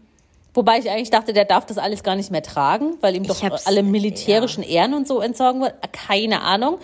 [0.55, 3.41] Wobei ich eigentlich dachte, der darf das alles gar nicht mehr tragen, weil ihm doch
[3.65, 5.73] alle militärischen Ehren und so entsorgen wird.
[5.91, 6.79] Keine Ahnung.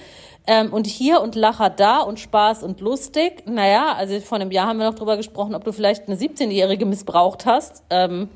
[0.46, 3.44] Ähm, und hier und Lacher da und Spaß und lustig.
[3.46, 6.86] Naja, also vor einem Jahr haben wir noch drüber gesprochen, ob du vielleicht eine 17-Jährige
[6.86, 7.84] missbraucht hast.
[7.90, 8.28] Ähm,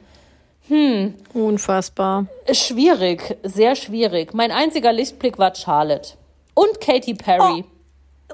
[1.33, 2.27] Unfassbar.
[2.51, 4.33] schwierig, sehr schwierig.
[4.33, 6.13] Mein einziger Lichtblick war Charlotte.
[6.53, 7.65] Und Katy Perry.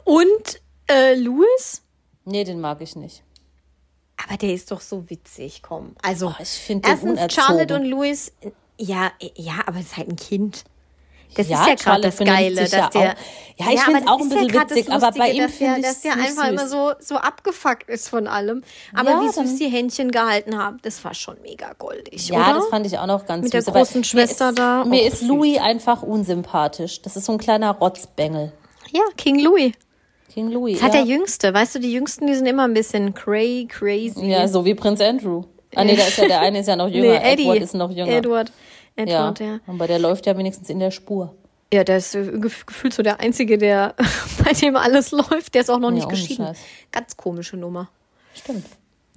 [0.05, 1.81] Und äh, Louis?
[2.25, 3.23] Nee, den mag ich nicht.
[4.23, 5.95] Aber der ist doch so witzig, komm.
[6.03, 7.33] Also, Oh, ich find den erstens.
[7.33, 8.31] Charlotte und Louis,
[8.77, 10.63] ja, ja, aber es ist halt ein Kind.
[11.35, 13.01] Das Ja, ist ja gerade das Geile, dass ja der.
[13.11, 13.15] auch-
[13.57, 15.47] Ja, ich find's aber auch das ein ja bisschen das witzig, aber bei Lustige, ihm
[15.47, 16.49] dass der, dass der einfach süß.
[16.51, 18.63] immer so, so abgefuckt ist von allem.
[18.93, 22.53] Aber Ja, wie süß die Händchen gehalten haben, das war schon mega goldig, Ja, oder?
[22.59, 23.67] das fand ich auch noch ganz Mit der süß.
[23.69, 25.27] aber großen Schwester mir ist, da, Mir auch ist süß.
[25.27, 27.01] Louis einfach unsympathisch.
[27.01, 28.51] Das ist so ein kleiner Rotzbengel.
[28.91, 29.73] ja, King Louis.
[30.33, 30.75] King Louis.
[30.79, 31.01] Das hat ja.
[31.03, 31.53] der Jüngste.
[31.53, 34.25] Weißt du, die Jüngsten, die sind immer ein bisschen cray, crazy.
[34.27, 35.43] ja, so wie Prinz Andrew.
[35.75, 37.19] Ah, nee, da ist ja der eine ist ja noch jünger.
[37.19, 37.43] nee, Eddie.
[37.43, 38.11] Edward ist noch jünger.
[38.11, 38.51] Edward.
[39.07, 39.29] Ja.
[39.29, 39.59] Edward, ja.
[39.67, 41.35] Aber der läuft ja wenigstens in der Spur.
[41.73, 43.95] Ja, der ist äh, gef- gefühlt so der Einzige, der
[44.43, 45.53] bei dem alles läuft.
[45.53, 46.45] Der ist auch noch nicht ohne geschieden.
[46.47, 46.57] Scheiß.
[46.91, 47.89] Ganz komische Nummer.
[48.33, 48.65] Stimmt.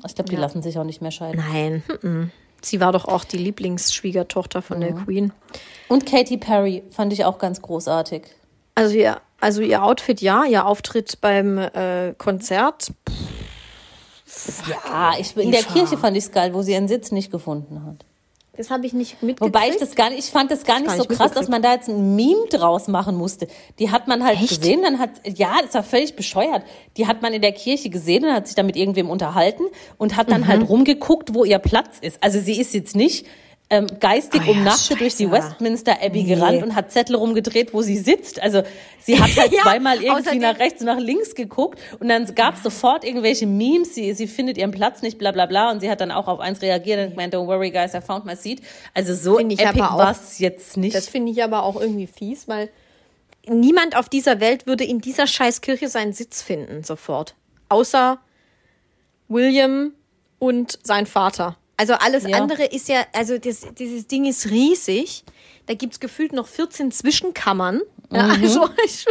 [0.07, 0.41] Ich glaube, die Ja.
[0.43, 1.43] lassen sich auch nicht mehr scheiden.
[1.53, 1.83] Nein.
[2.03, 2.31] mhm.
[2.63, 5.33] Sie war doch auch die Lieblingsschwiegertochter von der Queen.
[5.89, 8.23] Und Katy Perry fand ich auch ganz großartig.
[8.75, 12.93] Also ihr, also ihr Outfit ja, ihr Auftritt beim äh, Konzert.
[14.69, 15.63] Ja, ich, in der.
[15.63, 18.05] Kirche fand ich es geil, wo sie ihren Sitz nicht gefunden hat.
[18.57, 19.41] Das habe ich nicht mitgekriegt.
[19.55, 21.61] Wobei ich das gar nicht, ich fand das gar nicht so nicht krass, dass man
[21.61, 23.49] da jetzt ein Meme draus machen musste.
[23.79, 24.61] Die hat man halt Echt?
[24.61, 26.63] gesehen, dann hat, ja, das war völlig bescheuert.
[26.97, 29.65] Die hat man in der Kirche gesehen und hat sich da mit irgendwem unterhalten
[29.99, 30.47] und hat dann Mhm.
[30.49, 32.19] halt rumgeguckt, wo ihr Platz ist.
[32.23, 33.27] Also sie ist jetzt nicht
[33.75, 35.51] ähm, geistig Oh ja, umnachtet durch die scheiße.
[35.51, 36.35] Westminster Abbey Nee.
[36.35, 38.41] gerannt und hat Zettel rumgedreht, wo sie sitzt.
[38.43, 38.63] Also
[39.01, 42.55] sie hat halt Ja, zweimal irgendwie nach rechts und nach links geguckt und dann gab
[42.57, 45.91] es sofort irgendwelche Memes, sie, sie findet ihren Platz nicht, bla bla bla und sie
[45.91, 48.61] hat dann auch auf eins reagiert und gemeint, don't worry guys, I found my seat.
[48.95, 50.95] Also so Finde ich epic war es jetzt nicht.
[50.95, 52.71] Das finde ich aber auch irgendwie fies, weil
[53.49, 57.35] niemand auf dieser Welt würde in dieser Scheißkirche seinen Sitz finden, sofort.
[57.69, 58.19] Außer
[59.29, 59.93] William
[60.39, 61.57] und sein Vater.
[61.77, 62.37] Also alles Ja.
[62.39, 65.25] andere ist ja, also das, dieses Ding ist riesig.
[65.67, 67.81] Da gibt's gefühlt noch 14 Zwischenkammern.
[68.13, 68.43] Ja, Mhm.
[68.43, 69.07] also ich,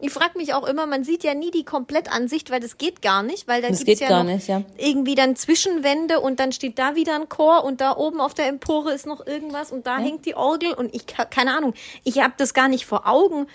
[0.00, 3.22] ich frage mich auch immer, man sieht ja nie die Komplettansicht, weil das geht gar
[3.24, 4.62] nicht, weil da gibt's geht ja nicht, ja.
[4.78, 8.46] irgendwie dann Zwischenwände und dann steht da wieder ein Chor und da oben auf der
[8.46, 12.34] Empore ist noch irgendwas und da hängt die Orgel und ich keine Ahnung, ich habe
[12.38, 13.46] das gar nicht vor Augen,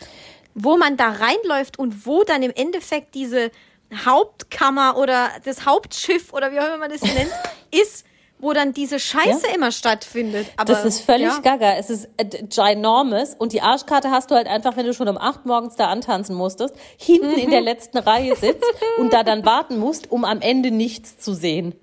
[0.54, 3.50] wo man da reinläuft und wo dann im Endeffekt diese
[4.06, 7.32] Hauptkammer oder das Hauptschiff oder wie auch immer man das nennt,
[7.72, 8.06] ist,
[8.42, 10.48] wo dann diese Scheiße immer stattfindet.
[10.58, 11.40] Aber, Das ist völlig ja.
[11.40, 11.76] gaga.
[11.78, 15.18] Es ist äh, ginormous und die Arschkarte hast du halt einfach, wenn du schon um
[15.18, 18.66] acht morgens da antanzen musstest, hinten in der letzten Reihe sitzt
[18.98, 21.76] und da dann warten musst, um am Ende nichts zu sehen.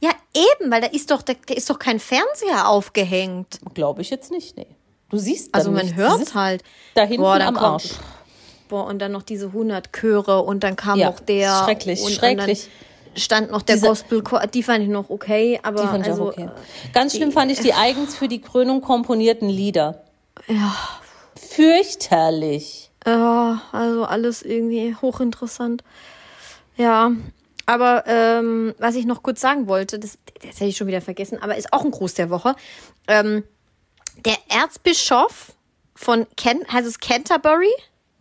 [0.00, 3.58] Ja, eben, weil da ist doch, da, da ist doch kein Fernseher aufgehängt.
[3.74, 4.66] Glaube ich jetzt nicht, nee.
[5.08, 5.96] Du siehst Also man nichts.
[5.96, 6.62] Hört halt.
[6.94, 7.90] Da hinten Boah, am Arsch.
[8.68, 11.62] Boah, und dann noch diese 100 Chöre und dann kam Ja, noch der.
[11.64, 12.64] schrecklich, schrecklich.
[12.64, 12.72] Dann
[13.16, 16.24] stand noch der Diese- Gospelchor, die fand ich noch okay, aber Die fand ich also,
[16.28, 16.48] auch okay.
[16.92, 20.02] Ganz schlimm fand ich die eigens für die Krönung komponierten Lieder.
[20.48, 20.74] Ja,
[21.36, 22.90] Fürchterlich.
[23.06, 25.82] ja, also alles irgendwie hochinteressant.
[26.76, 27.10] Ja,
[27.64, 31.38] aber ähm, was ich noch kurz sagen wollte, das, das hätte ich schon wieder vergessen,
[31.42, 32.54] aber ist auch ein Gruß der Woche.
[33.08, 33.42] Ähm,
[34.24, 35.52] der Erzbischof
[35.94, 37.72] von Ken, heißt es Canterbury?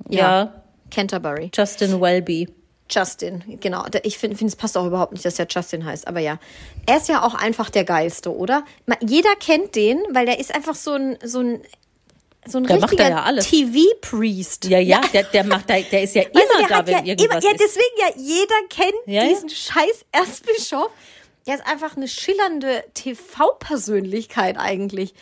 [0.09, 0.61] Ja.
[0.91, 1.51] Canterbury.
[1.53, 2.47] Justin Welby.
[2.89, 3.83] Justin, genau.
[3.83, 6.37] Der- Ich finde, find, es passt auch überhaupt nicht, dass der Justin heißt, aber ja.
[6.85, 8.63] Er ist ja auch einfach der Geiste, oder?
[9.01, 11.61] Jeder kennt den, weil der ist einfach so ein, so ein,
[12.47, 13.31] so ein Der richtiger ja.
[13.39, 14.65] TV-Priest.
[14.65, 17.21] Ja, ja, Der, der macht da, der ist ja immer der da, wenn ja, immer,
[17.21, 17.59] irgendwas ja, ist.
[17.61, 19.29] deswegen ja, jeder kennt Ja, ja.
[19.29, 20.89] diesen scheiß Erzbischof.
[21.47, 22.83] Der ist einfach eine schillernde
[23.59, 25.13] TV-Persönlichkeit eigentlich.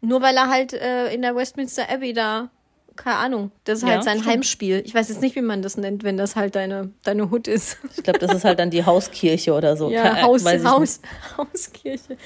[0.00, 2.50] Nur weil er halt äh, in der Westminster Abbey da
[2.96, 3.50] keine Ahnung.
[3.64, 4.30] Das ist Ja, halt sein stimmt.
[4.34, 4.82] Heimspiel.
[4.84, 7.78] Ich weiß jetzt nicht, wie man das nennt, wenn das halt deine, deine Hut ist.
[7.96, 9.90] Ich glaube, das ist halt dann die Hauskirche oder so.
[9.90, 11.00] Ja, Ke- Haus, weiß ich Haus,
[11.38, 12.16] Hauskirche.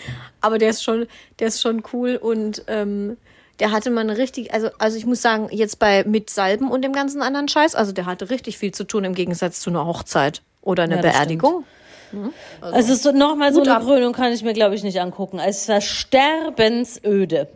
[0.41, 1.07] Aber der ist schon,
[1.39, 3.17] der ist schon cool und ähm,
[3.61, 6.93] der hatte eine richtig, also, also ich muss sagen, jetzt bei mit Salben und dem
[6.93, 10.43] ganzen anderen Scheiß, also der hatte richtig viel zu tun im Gegensatz zu einer Hochzeit
[10.63, 11.65] oder einer Ja, Beerdigung.
[12.13, 12.33] nicht.
[12.61, 13.83] Also so, nochmal so eine ab.
[13.83, 15.39] Krönung kann ich mir, glaube ich, nicht angucken.
[15.39, 17.49] Es war sterbensöde.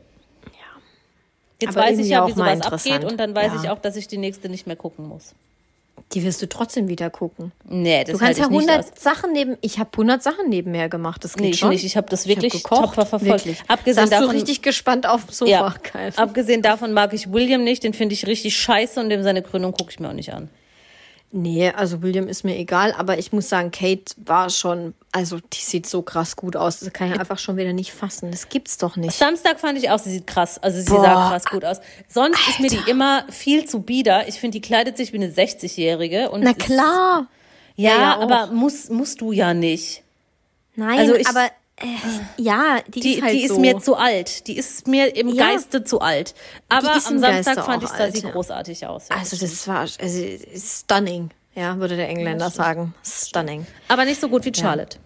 [1.61, 3.61] Jetzt Aber weiß ich ja, auch wie sowas abgeht und dann weiß Ja.
[3.63, 5.35] ich auch, dass ich die nächste nicht mehr gucken muss.
[6.15, 7.53] Die wirst du trotzdem wieder gucken.
[7.69, 9.01] Nee, das Du kannst ja ich nicht 100 aus.
[9.01, 11.23] Sachen neben, ich habe 100 Sachen nebenher gemacht.
[11.23, 11.69] Das geht Nee, ich schon.
[11.69, 11.85] nicht.
[11.85, 13.45] Ich habe das wirklich ich hab gekocht, tapfer verfolgt.
[13.47, 13.63] Wirklich.
[13.69, 15.51] Abgesehen Saß du davon, richtig gespannt auf dem Sofa.
[15.51, 15.75] ja,
[16.17, 17.85] abgesehen davon mag ich William nicht.
[17.85, 20.49] Den finde ich richtig scheiße und dem seine Krönung gucke ich mir auch nicht an.
[21.33, 25.61] Nee, also William ist mir egal, aber ich muss sagen, Kate war schon, also die
[25.61, 26.81] sieht so krass gut aus.
[26.81, 28.33] Das kann ich einfach schon wieder nicht fassen.
[28.33, 29.13] Das gibt's doch nicht.
[29.17, 31.03] Samstag fand ich auch, sie sieht krass, also sie Boah.
[31.03, 31.79] sah krass gut aus.
[32.09, 34.27] Sonst ist mir die immer viel zu bieder.
[34.27, 36.31] Ich finde, die kleidet sich wie eine 60-Jährige.
[36.31, 37.27] und Na ist- klar.
[37.77, 38.23] Ja, Ja, ja, auch.
[38.23, 40.03] aber musst, musst du ja nicht.
[40.75, 41.47] Nein, Also ich- aber
[41.81, 43.61] äh, ja, die, Die, ist halt die ist so.
[43.61, 44.47] mir zu alt.
[44.47, 45.49] Die ist mir im Ja.
[45.51, 46.35] Geiste zu alt.
[46.69, 48.31] Aber am Samstag Geiste fand ich, sah alt, sie ja.
[48.31, 49.09] großartig aus.
[49.09, 49.17] Ja.
[49.17, 50.25] also das war also,
[50.57, 52.95] stunning, ja, würde der Engländer sagen.
[53.05, 53.67] Stunning.
[53.89, 54.99] aber nicht so gut wie Charlotte.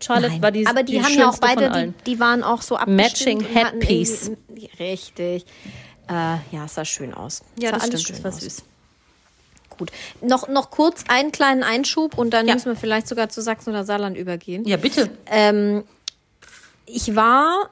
[0.00, 0.42] Charlotte Nein.
[0.42, 1.94] war die aber die, die haben ja auch schönste von beide, allen.
[2.06, 3.42] die, die waren auch so abgestimmt.
[3.42, 4.30] Matching Headpiece.
[4.78, 5.44] Richtig.
[6.08, 6.12] Äh,
[6.52, 7.42] ja, es sah schön aus.
[7.58, 8.40] Ja, sah das alles stimmt, das schön war aus.
[8.40, 8.62] süß.
[9.78, 9.90] Gut.
[10.20, 12.54] Noch, noch kurz einen kleinen Einschub und dann Ja.
[12.54, 14.64] müssen wir vielleicht sogar zu Sachsen oder Saarland übergehen.
[14.66, 15.10] Ja, bitte.
[15.26, 15.84] Ähm,
[16.86, 17.70] ich war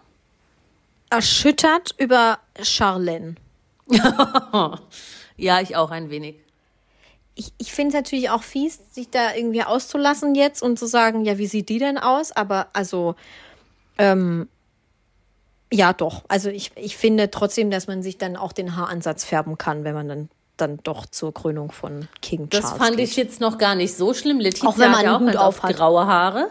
[1.10, 3.34] erschüttert über Charlene.
[5.38, 6.36] Ja, ich auch ein wenig.
[7.34, 11.26] Ich, ich finde es natürlich auch fies, sich da irgendwie auszulassen jetzt und zu sagen,
[11.26, 12.32] ja, wie sieht die denn aus?
[12.32, 13.14] Aber also,
[13.98, 14.48] ähm,
[15.70, 16.24] ja, doch.
[16.28, 19.94] Also ich, ich finde trotzdem, dass man sich dann auch den Haaransatz färben kann, wenn
[19.94, 23.08] man dann, dann doch zur Krönung von King Das Charles fand geht.
[23.08, 24.40] ich jetzt noch gar nicht so schlimm.
[24.40, 25.76] Letizia Auch wenn man ja auch einen Hut auf hat.
[25.76, 26.48] graue Haare.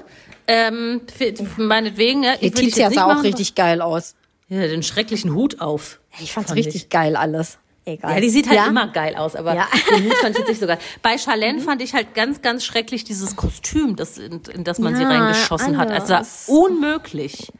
[0.47, 2.33] Ähm, für, meinetwegen, ja.
[2.39, 3.21] Ich Letizia sah auch machen.
[3.21, 4.15] richtig geil aus.
[4.47, 5.99] Ja, den schrecklichen Hut auf.
[6.21, 7.57] Ich fand's Fand richtig geil alles.
[7.87, 8.15] Egal.
[8.15, 8.67] Ja, die sieht halt Ja?
[8.67, 9.67] immer geil aus, aber Ja.
[9.95, 10.77] den Hut fand ich jetzt nicht so geil.
[11.01, 14.95] Bei Charlene fand ich halt ganz, ganz schrecklich dieses Kostüm, das, in, in das man
[14.95, 15.89] sie Ja, reingeschossen hat.
[15.91, 16.45] Also alles.
[16.47, 17.51] unmöglich.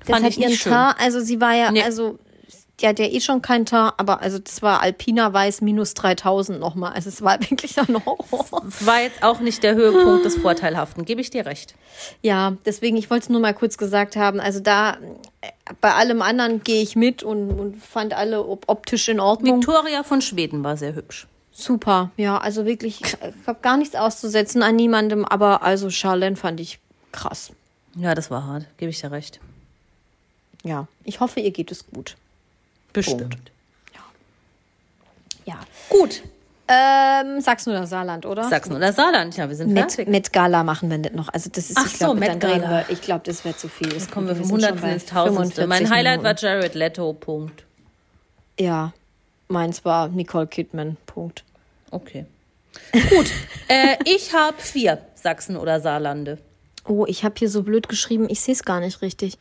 [0.00, 0.72] Das Fand hat ich ihren nicht schön.
[0.72, 1.82] Teint, also sie war ja, Nee.
[1.82, 2.18] also
[2.82, 6.92] ja eh schon kein Teint, aber also das war Alpina Weiß minus 3000 nochmal.
[6.92, 8.62] Also es war wirklich ein Horror.
[8.66, 11.74] Es war jetzt auch nicht der Höhepunkt des Vorteilhaften, gebe ich dir recht.
[12.22, 14.40] Ja, deswegen, ich wollte es nur mal kurz gesagt haben.
[14.40, 14.94] Also da,
[15.40, 15.48] äh,
[15.80, 19.58] bei allem anderen gehe ich mit und, und fand alle op optisch in Ordnung.
[19.58, 21.26] Victoria von Schweden war sehr hübsch.
[21.52, 23.16] Super, ja, also wirklich, ich
[23.46, 26.78] habe gar nichts auszusetzen an niemandem, aber also Charlene fand ich
[27.12, 27.50] krass.
[27.96, 29.40] Ja, das war hart, gebe ich dir recht.
[30.62, 32.16] Ja, ich hoffe, ihr geht es gut.
[32.92, 33.50] Bestimmt.
[35.44, 35.58] Ja.
[35.88, 36.22] Gut.
[36.72, 38.44] Ähm, Sachsen oder Saarland, oder?
[38.44, 40.08] Sachsen oder Saarland, ja, wir sind Met, fertig.
[40.08, 41.28] Met Gala machen wir nicht noch.
[41.28, 42.86] Also das ist, Ach ich so, glaube, dann drehen Gala.
[42.86, 42.90] wir.
[42.90, 43.88] Ich glaube, das wäre zu viel.
[43.88, 45.62] Das Kommen wir vom Hundertsten ins Tausendste.
[45.62, 46.46] 45 Mein Highlight war Minuten.
[46.46, 47.64] Jared Leto, Punkt.
[48.60, 48.92] Ja,
[49.48, 50.96] meins war Nicole Kidman.
[51.06, 51.42] Punkt.
[51.90, 52.26] Okay.
[52.92, 53.26] Gut.
[53.66, 56.38] äh, ich habe vier Sachsen oder Saarlande.
[56.86, 58.28] Oh, ich habe hier so blöd geschrieben.
[58.30, 59.38] Ich sehe es gar nicht richtig.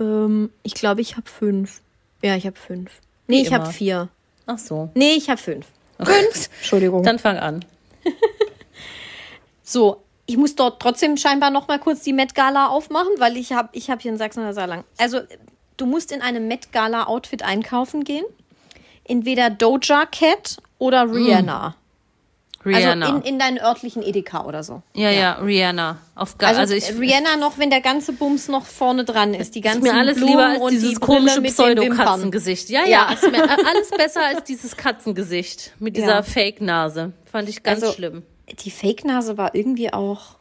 [0.00, 1.82] Ähm, ich glaube, ich habe fünf.
[2.22, 3.00] Ja, ich habe fünf.
[3.26, 4.08] Nee, Wie ich habe vier.
[4.46, 4.90] Ach so.
[4.94, 5.66] Nee, ich habe fünf.
[5.98, 6.50] Fünf.
[6.58, 7.02] Entschuldigung.
[7.02, 7.64] Dann fang an.
[9.68, 13.52] So, ich muss dort trotzdem scheinbar noch mal kurz die Met Gala aufmachen, weil ich
[13.52, 14.84] habe ich hab hier in Sachsen oder Saarland.
[14.96, 15.22] Also,
[15.76, 18.24] du musst in einem Met Gala Outfit einkaufen gehen.
[19.02, 21.74] Entweder Doja Cat oder Rihanna.
[22.66, 23.06] Rihanna.
[23.06, 24.82] Also in, in deinen örtlichen Edeka oder so.
[24.94, 25.98] ja, ja, Rihanna.
[26.14, 29.54] Auf Also, also, ich, Rihanna noch, wenn der ganze Bums noch vorne dran ist.
[29.54, 31.42] Die ist ganzen mir alles Blumen lieber als und die dieses Brille komische.
[31.42, 32.68] Pseudo-Katzengesicht.
[32.70, 33.12] Ja, ja, Ja.
[33.12, 36.22] Ist mir alles besser als dieses Katzengesicht mit dieser Ja.
[36.22, 37.12] Fake-Nase.
[37.30, 38.22] Fand ich ganz Also, schlimm.
[38.60, 40.36] Die Fake-Nase war irgendwie auch.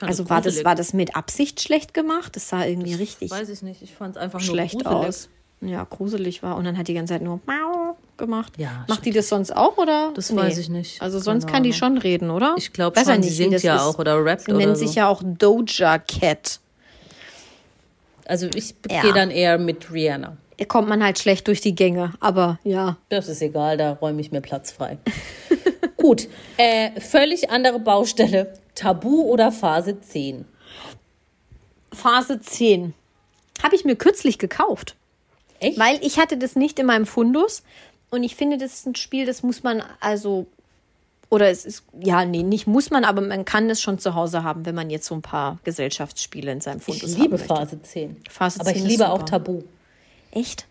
[0.00, 2.36] Also es war das, war das mit Absicht schlecht gemacht?
[2.36, 3.82] Das sah irgendwie richtig Weiß ich nicht.
[3.82, 5.08] Ich fand es einfach schlecht nur gruselig.
[5.08, 5.28] aus.
[5.62, 6.56] Ja, gruselig war.
[6.56, 7.79] Und dann hat die ganze Zeit nur Mau
[8.20, 8.52] gemacht.
[8.56, 10.12] Ja, Macht die das sonst auch oder?
[10.14, 11.02] Das weiß ich nicht.
[11.02, 12.54] Also sonst Keine kann die schon reden, oder?
[12.56, 13.82] Ich glaub Weiß ja schon, sie wie singt ja ist.
[13.82, 14.86] auch oder rappt Sie oder nennt so.
[14.86, 16.60] sich ja auch Doja Cat.
[18.26, 19.02] Also ich Ja.
[19.02, 20.36] gehe dann eher mit Rihanna.
[20.58, 22.12] Da kommt man halt schlecht durch die Gänge.
[22.20, 22.96] Aber ja.
[23.08, 24.98] Das ist egal, da räume ich mir Platz frei.
[25.96, 28.54] Gut, äh, völlig andere Baustelle.
[28.74, 30.44] Tabu oder Phase 10?
[31.92, 32.94] Phase 10.
[33.62, 34.94] Habe ich mir kürzlich gekauft.
[35.58, 35.78] Echt?
[35.78, 37.62] Weil ich hatte das nicht in meinem Fundus.
[38.10, 40.46] Und ich finde, das ist ein Spiel, das muss man also.
[41.28, 44.42] Oder es ist, ja, nee, nicht muss man, aber man kann es schon zu Hause
[44.42, 47.46] haben, wenn man jetzt so ein paar Gesellschaftsspiele in seinem ich Fundus liebe haben möchte.
[47.46, 48.16] Phase 10.
[48.28, 49.12] Phase Aber 10 ich liebe super.
[49.12, 49.62] auch Tabu.
[50.32, 50.66] Echt?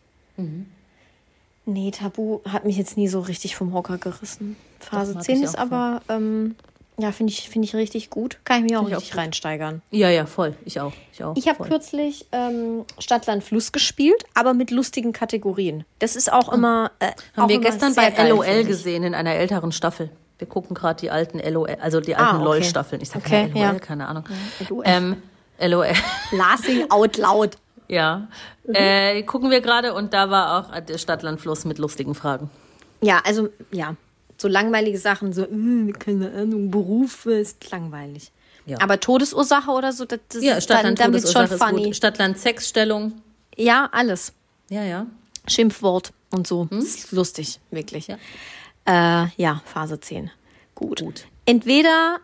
[1.65, 4.57] Nee, Tabu hat mich jetzt nie so richtig vom Hocker gerissen.
[4.79, 6.55] Phase mag 10 ich ist aber, ähm,
[6.99, 8.37] ja, finde ich, find ich richtig gut.
[8.43, 9.19] Kann ich mich auch ich auch richtig gut.
[9.21, 9.81] reinsteigern.
[9.91, 10.55] Ja, ja, voll.
[10.65, 10.93] Ich auch.
[11.13, 11.35] Ich auch.
[11.37, 15.85] Ich habe kürzlich ähm, Stadtland Fluss gespielt, aber mit lustigen Kategorien.
[15.99, 16.91] Das ist auch immer.
[16.99, 20.09] Äh, Haben auch wir immer gestern bei geil, LOL gesehen in einer älteren Staffel.
[20.37, 22.45] Wir gucken gerade die alten LOL, also die Ah, alten okay.
[22.45, 23.01] LOL-Staffeln.
[23.01, 23.73] Ich sage Okay, LOL, ja.
[23.79, 24.23] keine Ahnung.
[24.69, 24.83] LOL.
[24.85, 25.21] Ähm,
[25.59, 25.87] LOL.
[26.31, 27.57] Laughing out loud.
[27.91, 28.27] Ja.
[28.67, 28.75] Mhm.
[28.75, 32.51] Äh, gucken wir gerade und da war auch der Stadtlandfluss mit lustigen Fragen.
[33.01, 33.95] Ja, also, ja.
[34.41, 38.31] So langweilige Sachen, so, äh, keine Ahnung, Berufe, ist langweilig.
[38.65, 38.77] Ja.
[38.81, 41.83] Aber Todesursache oder so, das, das Ja, Stadtland dann schon Todesursache ist funny.
[41.85, 41.95] gut.
[41.95, 43.13] Stadtland Sexstellung.
[43.57, 44.33] Ja, alles.
[44.69, 45.07] Ja, ja.
[45.47, 46.67] Schimpfwort und so.
[46.69, 48.07] Das ist lustig, wirklich.
[48.07, 48.17] Ja.
[48.87, 50.31] Ja, äh, ja Phase 10.
[50.75, 51.01] Gut.
[51.01, 51.25] Gut.
[51.45, 52.17] Entweder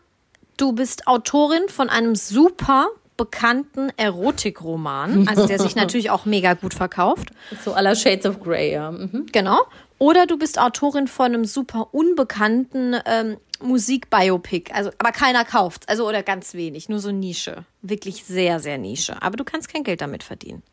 [0.57, 2.87] du bist Autorin von einem super
[3.17, 7.29] bekannten Erotikroman, also der sich natürlich auch mega gut verkauft.
[7.63, 8.91] So aller Shades of Grey, ja.
[8.91, 9.25] Mhm.
[9.31, 9.59] Genau.
[9.97, 14.73] Oder du bist Autorin von einem super unbekannten ähm, Musikbiopic.
[14.73, 15.87] Also, aber keiner kauft.
[15.87, 16.89] Also, oder ganz wenig.
[16.89, 17.63] Nur so Nische.
[17.81, 19.21] Wirklich sehr, sehr Nische.
[19.21, 20.63] Aber du kannst kein Geld damit verdienen.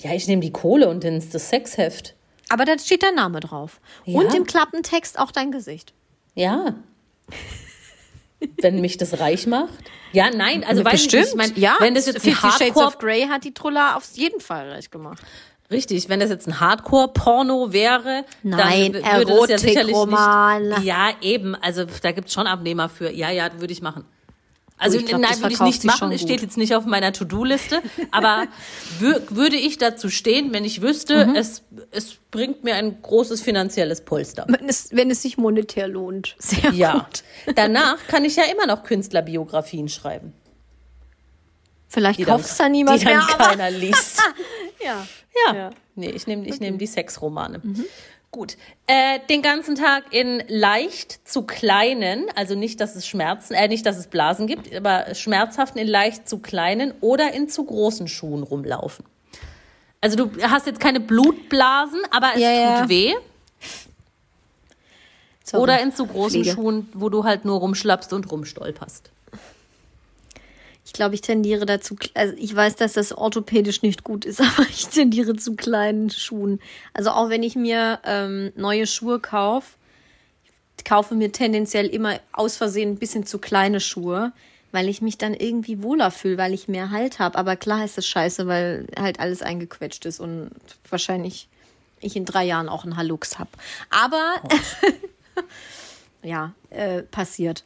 [0.00, 2.14] Ja, ich nehme die Kohle und ins das Sexheft.
[2.48, 3.80] Aber da steht dein Name drauf.
[4.04, 4.18] Ja.
[4.18, 5.94] Und im Klappentext auch dein Gesicht.
[6.34, 6.74] Ja.
[8.60, 9.90] wenn mich das reich macht.
[10.12, 11.28] Ja, nein, also weiß ich nicht.
[11.28, 11.76] Ich mein, ja.
[11.78, 14.70] wenn das jetzt ein Fifty Shades Hardcore of Grey hat die Trulla auf jeden Fall
[14.70, 15.22] reich gemacht.
[15.70, 20.68] Richtig, wenn das jetzt ein Hardcore-Porno wäre, Nein, dann würde das ja sicherlich Erotikroman.
[20.68, 20.82] nicht.
[20.84, 23.10] Ja, eben, also da gibt's schon Abnehmer für.
[23.12, 24.04] Ja, ja, würde ich machen.
[24.82, 26.10] Also Oh, glaub, nein, würde ich nicht machen.
[26.10, 28.44] Es steht jetzt nicht auf meiner To-Do-Liste, aber
[28.98, 31.36] wür würde ich dazu stehen, wenn ich wüsste, Mhm.
[31.36, 34.46] es, es bringt mir ein großes finanzielles Polster.
[34.48, 36.34] Wenn es, wenn es sich monetär lohnt.
[36.38, 36.92] Sehr Ja.
[36.94, 37.22] gut.
[37.56, 40.32] Danach kann ich ja immer noch Künstlerbiografien schreiben,
[41.90, 43.36] Vielleicht kauft es dann niemand die dann mehr.
[43.36, 44.22] keiner liest.
[44.82, 45.06] Ja.
[45.46, 45.54] Ja.
[45.54, 45.70] Ja.
[45.94, 47.60] Nee, ich nehme ich nehm die Sexromane.
[48.30, 48.56] Gut.
[48.86, 53.84] Äh, den ganzen Tag in leicht zu kleinen, also nicht, dass es Schmerzen, äh, nicht,
[53.84, 58.42] dass es Blasen gibt, aber schmerzhaften in leicht zu kleinen oder in zu großen Schuhen
[58.42, 59.04] rumlaufen.
[60.00, 62.48] Also du hast jetzt keine Blutblasen, aber es Ja,
[62.80, 62.88] tut ja.
[62.88, 63.14] weh.
[65.44, 65.62] Sorry.
[65.62, 66.54] Oder in zu großen Pflege.
[66.56, 69.10] Schuhen, wo du halt nur rumschlappst und rumstolperst.
[70.90, 74.66] Ich glaube, ich tendiere dazu, also ich weiß, dass das orthopädisch nicht gut ist, aber
[74.68, 76.58] ich tendiere zu kleinen Schuhen.
[76.92, 79.76] Also auch wenn ich mir ähm, neue Schuhe kaufe,
[80.76, 84.32] ich kaufe mir tendenziell immer aus Versehen ein bisschen zu kleine Schuhe,
[84.72, 87.38] weil ich mich dann irgendwie wohler fühle, weil ich mehr Halt habe.
[87.38, 90.50] Aber klar ist das scheiße, weil halt alles eingequetscht ist und
[90.88, 91.46] wahrscheinlich
[92.00, 93.50] ich in drei Jahren auch einen Halux habe.
[93.90, 94.42] Aber
[96.24, 97.62] ja, äh, passiert.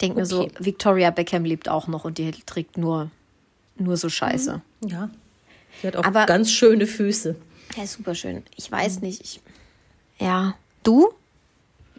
[0.00, 0.52] Ich denke mir so, Okay.
[0.60, 3.10] Victoria Beckham lebt auch noch und die trägt nur,
[3.76, 4.62] nur so Scheiße.
[4.86, 5.10] Ja.
[5.82, 7.34] Sie hat auch Aber- ganz schöne Füße.
[7.76, 8.42] Ja, super schön.
[8.56, 9.20] Ich weiß nicht.
[9.22, 9.40] Ich,
[10.20, 10.54] ja.
[10.84, 11.10] Du?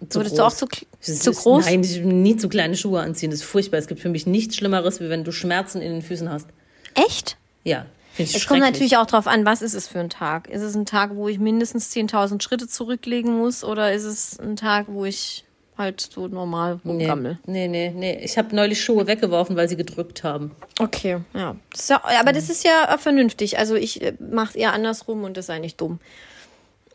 [0.07, 0.65] Zu Würdest du auch zu,
[1.01, 1.65] ist- zu groß?
[1.65, 3.31] Nein, ich nie zu kleine Schuhe anziehen.
[3.31, 3.77] Das ist furchtbar.
[3.79, 6.47] Es gibt für mich nichts Schlimmeres, wie wenn du Schmerzen in den Füßen hast.
[6.95, 7.35] Echt?
[7.65, 7.85] Ja,
[8.17, 10.47] Es kommt natürlich auch drauf an, was ist es für ein Tag?
[10.47, 14.55] Ist es ein Tag, wo ich mindestens 10.000 Schritte zurücklegen muss oder ist es ein
[14.55, 15.43] Tag, wo ich
[15.79, 17.39] halt so normal Nee, rumgammel?
[17.47, 18.19] nee, nee, nee.
[18.21, 20.51] Ich habe neulich Schuhe weggeworfen, weil sie gedrückt haben.
[20.79, 21.55] Okay, ja.
[21.87, 22.01] Ja.
[22.19, 23.57] Aber das ist ja äh, vernünftig.
[23.57, 25.99] Also ich mache es eher andersrum und das ist eigentlich dumm.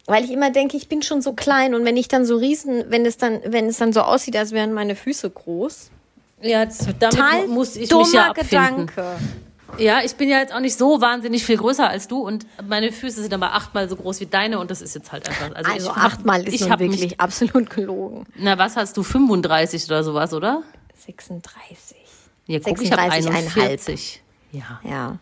[0.07, 2.85] Weil ich immer denke, ich bin schon so klein und wenn ich dann so riesen,
[2.91, 5.91] wenn es dann, wenn es dann so aussieht, als wären meine Füße groß.
[6.43, 8.87] Ja, damit Total muss ich mich ja abfinden.
[8.87, 9.05] Gedanke.
[9.79, 12.93] Ja, ich bin ja jetzt auch nicht so wahnsinnig viel größer als du und meine
[12.93, 15.55] Füße sind aber achtmal so groß wie deine und das ist jetzt halt einfach.
[15.55, 18.27] Also, Also ich hab- achtmal ist ich nun wirklich Mich, absolut gelogen.
[18.37, 19.03] na, was hast du?
[19.03, 20.63] 35 oder sowas, oder?
[21.07, 21.97] 36.
[22.47, 23.57] Ja, guck, ich habe 36,5.
[23.61, 24.23] 41.
[24.53, 24.81] Ja.
[24.85, 25.19] Ja.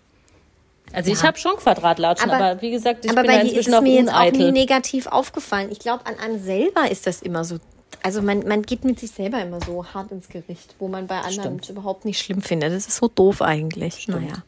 [0.93, 3.59] Also ich habe schon Quadratlatschen, Aber- aber, wie gesagt, ich Aber bin bei ja dir
[3.61, 5.71] ist es mir jetzt auch nie negativ aufgefallen.
[5.71, 7.57] Ich glaube, an einem selber ist das immer so.
[8.03, 11.17] Also man, man geht mit sich selber immer so hart ins Gericht, wo man bei
[11.19, 11.65] anderen Stimmt.
[11.65, 12.73] es überhaupt nicht schlimm findet.
[12.73, 14.09] Das ist so doof eigentlich.
[14.09, 14.43] Naja.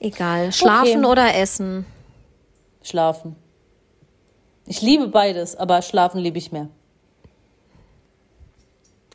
[0.00, 0.52] Egal.
[0.52, 1.10] Schlafen Okay.
[1.12, 1.84] oder essen?
[2.82, 3.36] Schlafen.
[4.66, 6.68] Ich liebe beides, aber schlafen liebe ich mehr.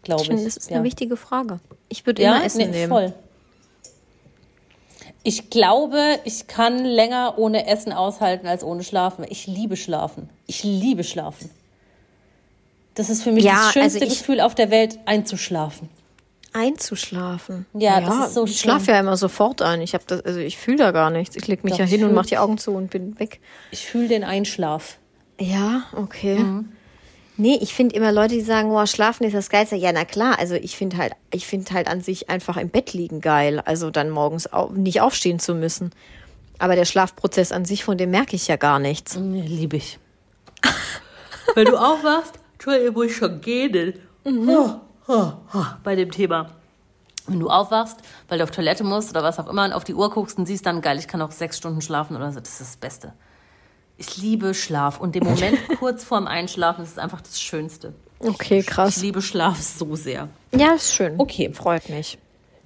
[0.04, 0.34] Glaube Ich ich.
[0.36, 0.76] finde, das ist ja.
[0.78, 1.60] eine wichtige Frage.
[1.90, 2.90] Ich würde ja, immer Essen nee, nehmen.
[2.90, 3.14] voll.
[5.24, 9.26] Ich glaube, ich kann länger ohne Essen aushalten als ohne Schlafen.
[9.28, 10.30] Ich liebe Schlafen.
[10.46, 11.50] Ich liebe Schlafen.
[12.98, 15.88] Das ist für mich Ja, das schönste also Gefühl auf der Welt, einzuschlafen.
[16.52, 17.68] Einzuschlafen.
[17.74, 19.82] Ja, das ist so Ich schlafe ja immer sofort ein.
[19.82, 21.36] Ich habe das, also ich fühle da gar nichts.
[21.36, 23.40] Ich leg mich Doch, ja hin und mache die Augen zu und bin weg.
[23.70, 24.98] Ich fühle den Einschlaf.
[25.40, 26.40] Ja, okay.
[26.40, 26.70] Mhm.
[27.40, 29.76] Nee, ich finde immer Leute, die sagen, boah, schlafen ist das Geilste.
[29.76, 32.94] Ja, na klar, also ich finde halt, ich finde halt an sich einfach im Bett
[32.94, 33.62] liegen geil.
[33.64, 35.92] Also dann morgens au nicht aufstehen zu müssen.
[36.58, 39.16] Aber der Schlafprozess an sich, von dem merke ich ja gar nichts.
[39.18, 40.00] Nee, liebe ich.
[41.54, 43.94] Wenn du aufwachst, Entschuldigung, muss ich schon gehen.
[45.08, 46.52] Ha, Bei dem Thema.
[47.28, 47.98] Wenn du aufwachst,
[48.30, 50.46] weil du auf Toilette musst oder was auch immer und auf die Uhr guckst und
[50.46, 53.14] siehst dann, geil, ich kann auch sechs Stunden schlafen oder so, das ist das Beste.
[53.98, 57.94] Ich liebe Schlaf und den Moment kurz vorm Einschlafen das ist einfach das Schönste.
[58.20, 59.02] Okay, Ich krass.
[59.02, 60.30] liebe Schlaf so sehr.
[60.56, 61.16] Ja, ist schön.
[61.18, 61.52] Okay.
[61.54, 62.18] Freut mich.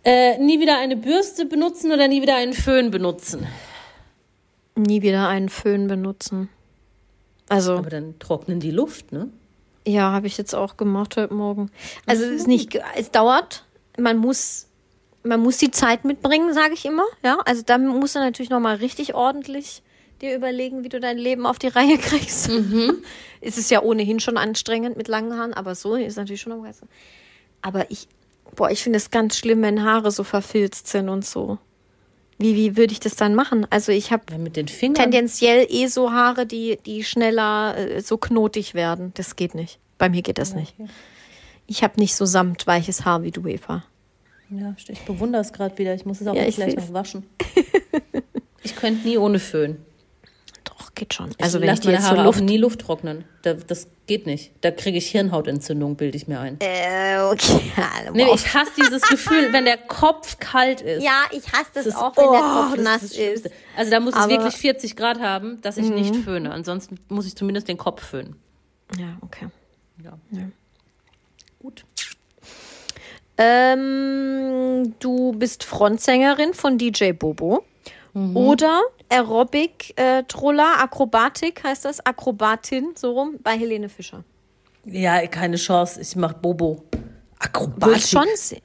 [0.03, 3.47] Äh, nie wieder eine Bürste benutzen oder nie wieder einen Föhn benutzen.
[4.75, 6.49] Nie wieder einen Föhn benutzen.
[7.49, 9.27] Also, Aber dann trocknen die Luft, ne?
[9.85, 11.71] Ja, habe ich jetzt auch gemacht heute Morgen.
[12.05, 13.65] Also, es ist nicht, es dauert.
[13.97, 14.67] Man muss,
[15.23, 17.05] man muss die Zeit mitbringen, sage ich immer.
[17.23, 19.83] Ja, also dann musst du natürlich nochmal richtig ordentlich
[20.21, 22.49] dir überlegen, wie du dein Leben auf die Reihe kriegst.
[23.41, 26.63] es ist ja ohnehin schon anstrengend mit langen Haaren, aber so ist natürlich schon am
[26.63, 26.87] geilsten.
[27.61, 28.07] Aber ich,
[28.55, 31.57] boah, ich finde es ganz schlimm, wenn Haare so verfilzt sind und so.
[32.41, 33.65] Wie, wie würde ich das dann machen?
[33.69, 39.11] Also ich habe Ja, tendenziell eh so Haare, die, die schneller äh, so knotig werden.
[39.15, 39.79] Das geht nicht.
[39.97, 40.73] Bei mir geht das nicht.
[41.67, 43.83] Ich habe nicht so samtweiches Haar wie du, Eva.
[44.49, 45.93] Ja, ich bewundere es gerade wieder.
[45.93, 47.25] Ich muss es auch Ja, gleich noch waschen.
[48.63, 49.77] ich könnte nie ohne Föhn.
[50.93, 51.29] Doch, geht schon.
[51.39, 52.41] Also ich wenn ich die jetzt so Haare Luft...
[52.41, 53.23] nie Luft trocknen.
[53.43, 54.51] Da, das geht nicht.
[54.61, 56.57] Da kriege ich Hirnhautentzündung, bilde ich mir ein.
[56.59, 57.71] Äh, okay.
[58.07, 58.13] Wow.
[58.15, 61.03] Nee, ich hasse dieses Gefühl, wenn der Kopf kalt ist.
[61.03, 63.15] ja, ich hasse das, Das ist- auch, wenn der Kopf nass ist.
[63.15, 63.51] Schlimmste.
[63.77, 64.37] Also da muss es Aber- Mhm.
[64.37, 66.51] wirklich 40 Grad haben, dass ich nicht föhne.
[66.51, 68.35] Ansonsten muss ich zumindest den Kopf föhnen.
[68.99, 69.47] Ja, okay.
[70.03, 70.13] Ja.
[71.59, 71.85] Gut.
[73.37, 77.63] Ähm, du bist Frontsängerin von DJ Bobo.
[78.13, 78.35] Mhm.
[78.35, 84.23] Oder Aerobic, äh, Troller, Akrobatik heißt das, Akrobatin, so rum, bei Helene Fischer.
[84.85, 86.01] Ja, keine Chance.
[86.01, 86.83] Ich mach Bobo.
[86.91, 87.01] Will
[87.39, 88.01] Akrobatik.
[88.03, 88.57] schon se-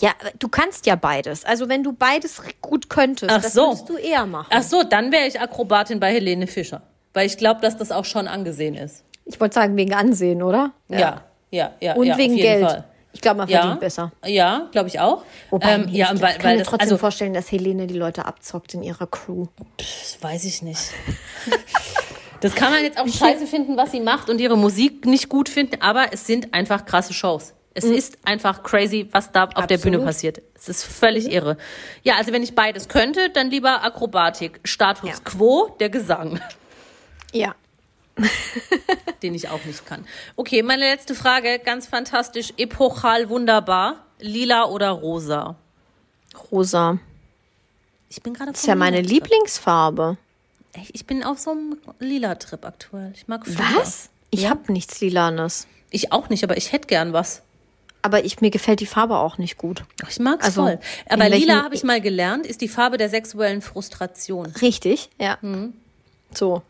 [0.00, 1.44] Ja, du kannst ja beides.
[1.44, 3.62] Also wenn du beides gut könntest, Ach das so.
[3.68, 4.48] würdest du eher machen.
[4.50, 6.82] Ach so, dann wäre ich Akrobatin bei Helene Fischer.
[7.14, 9.02] Weil ich glaube, dass das auch schon angesehen ist.
[9.24, 10.72] Ich wollte sagen, wegen Ansehen, oder?
[10.88, 11.94] Ja, ja, ja.
[11.94, 12.64] Und ja, wegen Geld.
[12.64, 12.84] Fall.
[13.16, 14.12] Ich glaube, man Ja, verdient besser.
[14.26, 15.22] Ja, glaube ich auch.
[15.48, 17.86] Wobei, ähm, ja, ich und kann weil, weil mir das, trotzdem also, vorstellen, dass Helene
[17.86, 19.46] die Leute abzockt in ihrer Crew.
[19.78, 20.80] das weiß ich nicht.
[22.42, 25.48] Das kann man jetzt auch scheiße finden, was sie macht und ihre Musik nicht gut
[25.48, 27.54] finden, aber es sind einfach krasse Shows.
[27.72, 30.04] Es ist einfach crazy, was da auf der Bühne Absolut.
[30.06, 30.42] passiert.
[30.54, 31.56] Es ist völlig irre.
[32.02, 34.60] Ja, also wenn ich beides könnte, dann lieber Akrobatik.
[34.64, 35.14] Status Ja.
[35.24, 36.38] quo, der Gesang,
[37.32, 37.54] Ja.
[39.22, 40.06] den ich auch nicht kann.
[40.36, 44.04] Okay, meine letzte Frage, ganz fantastisch, epochal wunderbar.
[44.18, 45.56] Lila oder rosa?
[46.50, 46.98] Rosa.
[48.08, 50.16] Ich bin gerade Das ist ja meine Lieblingsfarbe.
[50.92, 53.12] Ich bin auf so einem lila Trip aktuell.
[53.14, 53.80] Ich mag Farbe.
[53.80, 54.10] Was?
[54.30, 55.66] Ich hab nichts Lilanes.
[55.90, 57.42] Ich auch nicht, aber ich hätte gern was.
[58.02, 59.84] Aber ich, mir gefällt die Farbe auch nicht gut.
[60.08, 60.78] Ich mag's Also, voll.
[61.08, 64.46] Aber lila habe ich mal gelernt, ist die Farbe der sexuellen Frustration.
[64.60, 65.38] Richtig, ja.
[66.32, 66.62] So.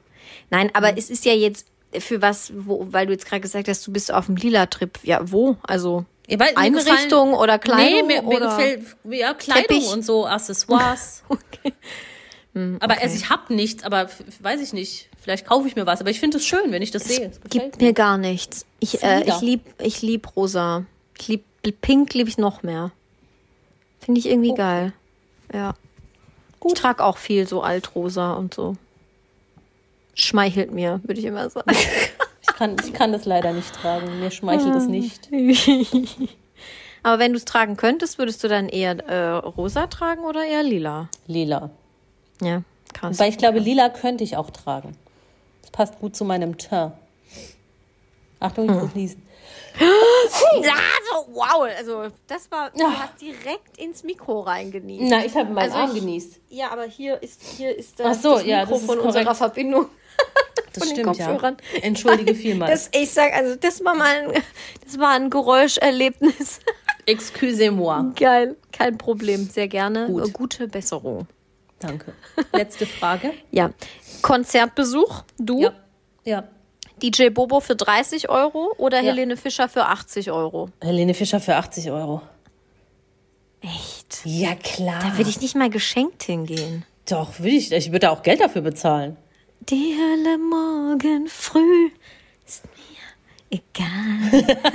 [0.51, 1.66] Nein, aber es ist ja jetzt
[1.99, 4.99] für was, wo, weil du jetzt gerade gesagt hast, du bist auf dem Lila-Trip.
[5.03, 5.57] Ja, wo?
[5.62, 8.07] Also Ja, Einrichtung gefallen- oder Kleidung?
[8.09, 8.57] Nee, mir, mir oder?
[8.57, 9.93] gefällt ja, Kleidung Teppich?
[9.93, 11.22] und so, Accessoires.
[12.55, 14.09] Hm, Aber also ich habe nichts, aber
[14.41, 15.11] weiß ich nicht.
[15.20, 16.01] Vielleicht kaufe ich mir was.
[16.01, 17.31] Aber ich finde es schön, wenn ich das sehe.
[17.31, 18.64] Es Gibt mir gar nichts.
[18.81, 20.87] Ich, äh, ich lieb, ich lieb rosa.
[21.18, 21.45] Ich lieb
[21.83, 22.93] Pink liebe ich noch mehr.
[24.01, 24.95] Finde ich irgendwie geil.
[25.53, 25.74] Ja.
[26.64, 28.77] Ich trage auch viel so altrosa und so.
[30.17, 31.71] Schmeichelt mir, würde ich immer sagen.
[32.49, 34.21] Ich kann, ich kann das leider nicht tragen.
[34.21, 34.79] Mir schmeichelt Ah.
[34.79, 35.29] es nicht.
[37.03, 40.62] Aber wenn du es tragen könntest, würdest du dann eher äh, rosa tragen oder eher
[40.62, 41.09] lila?
[41.27, 41.71] Lila.
[42.41, 42.62] Ja,
[42.95, 43.19] krass.
[43.19, 44.97] Weil ich glaube, lila könnte ich auch tragen.
[45.62, 46.93] Das passt gut zu meinem Teint.
[48.41, 48.79] Achtung, ich Hm.
[48.81, 49.23] muss niesen.
[50.62, 50.73] Ja,
[51.12, 51.69] so, wow.
[51.77, 52.91] Also, das war, du Ja.
[53.01, 55.05] hast direkt ins Mikro reingenießt.
[55.11, 56.41] Na, ich habe meinen Also Arm ich- genießt.
[56.49, 59.23] Ja, aber hier ist, hier ist das, so, das ja, Mikro das ist von unserer
[59.25, 59.37] korrekt.
[59.39, 59.87] Verbindung.
[60.73, 61.27] Das von den stimmt, ja.
[61.29, 61.57] Kopfhörern.
[61.81, 62.91] Entschuldige vielmals.
[62.91, 64.43] Das, ich sag, also das war mal ein,
[64.85, 66.61] das war ein Geräuscherlebnis.
[67.07, 68.12] Excusez-moi.
[68.14, 70.07] Geil, kein Problem, sehr gerne.
[70.07, 70.33] Gut.
[70.35, 71.27] Gute Besserung.
[71.79, 72.12] Danke.
[72.53, 73.33] Letzte Frage.
[73.51, 73.71] Ja,
[74.23, 75.73] Konzertbesuch, du, Ja.
[76.25, 76.45] Ja.
[77.03, 79.12] DJ Bobo für 30 Euro oder Ja.
[79.12, 80.69] Helene Fischer für 80 Euro?
[80.83, 82.21] Helene Fischer für 80 Euro.
[83.62, 84.21] Echt?
[84.25, 85.01] Ja, klar.
[85.01, 86.85] Da würde ich nicht mal geschenkt hingehen.
[87.09, 87.73] Doch, würde ich.
[87.73, 89.17] Ich würde auch Geld dafür bezahlen.
[89.61, 91.91] Die Hölle morgen früh
[92.47, 94.57] ist mir egal.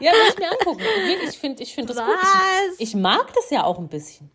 [0.00, 0.82] Ja, will ich mir angucken.
[1.28, 2.06] Ich finde ich find das gut.
[2.78, 4.30] Ich mag das ja auch ein bisschen.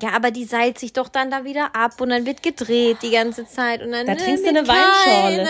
[0.00, 3.10] Ja, aber die seilt sich doch dann da wieder ab und dann wird gedreht die
[3.10, 5.44] ganze Zeit und dann Da äh, trinkst du eine Weinschorle.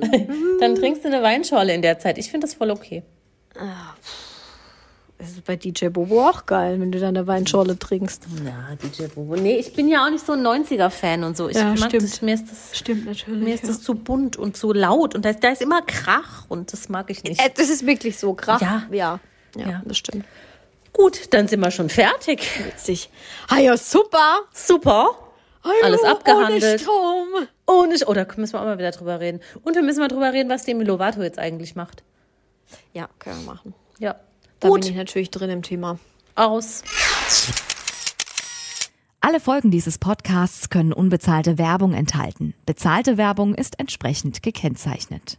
[0.60, 2.16] Dann trinkst du eine Weinschorle in der Zeit.
[2.18, 3.02] Ich finde das voll okay.
[5.18, 8.24] Das ist bei DJ Bobo auch geil, wenn du deine Weinschorle trinkst.
[8.44, 9.36] Ja, DJ Bobo.
[9.36, 11.48] Nee, ich bin ja auch nicht so ein 90er-Fan und so.
[11.48, 12.02] Ich Ja, mag stimmt.
[12.02, 13.42] Das, mir ist das, Stimmt natürlich.
[13.44, 13.68] mir ist ja.
[13.68, 16.88] das zu bunt und zu laut und da ist, da ist immer Krach und das
[16.88, 17.40] mag ich nicht.
[17.40, 18.60] Äh, das ist wirklich so krass.
[18.60, 18.82] Ja.
[18.90, 19.20] ja.
[19.56, 19.82] Ja, Ja.
[19.84, 20.24] das stimmt.
[20.92, 22.48] Gut, dann sind wir schon fertig.
[22.66, 23.08] Witzig.
[23.48, 24.40] Ah ja, super.
[24.52, 25.10] Super.
[25.82, 26.62] Alles Hallo, abgehandelt.
[26.62, 27.28] Ohne Strom.
[27.66, 29.40] Und ich, oh, da müssen wir auch mal wieder drüber reden.
[29.62, 32.02] Und wir müssen mal drüber reden, was Demi Lovato jetzt eigentlich macht.
[32.92, 33.74] Ja, können wir machen.
[33.98, 34.16] Ja.
[34.60, 35.98] Da Gut, bin ich natürlich drin im Thema.
[36.34, 36.82] aus.
[39.20, 42.54] Alle Folgen dieses Podcasts können unbezahlte Werbung enthalten.
[42.66, 45.38] Bezahlte Werbung ist entsprechend gekennzeichnet.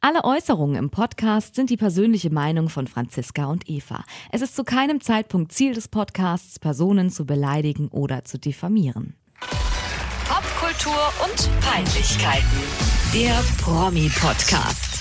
[0.00, 4.04] Alle Äußerungen im Podcast sind die persönliche Meinung von Franziska und Eva.
[4.30, 9.14] Es ist zu keinem Zeitpunkt Ziel des Podcasts, Personen zu beleidigen oder zu diffamieren.
[10.28, 12.46] Popkultur und Peinlichkeiten.
[13.14, 14.95] Der Promi-Podcast.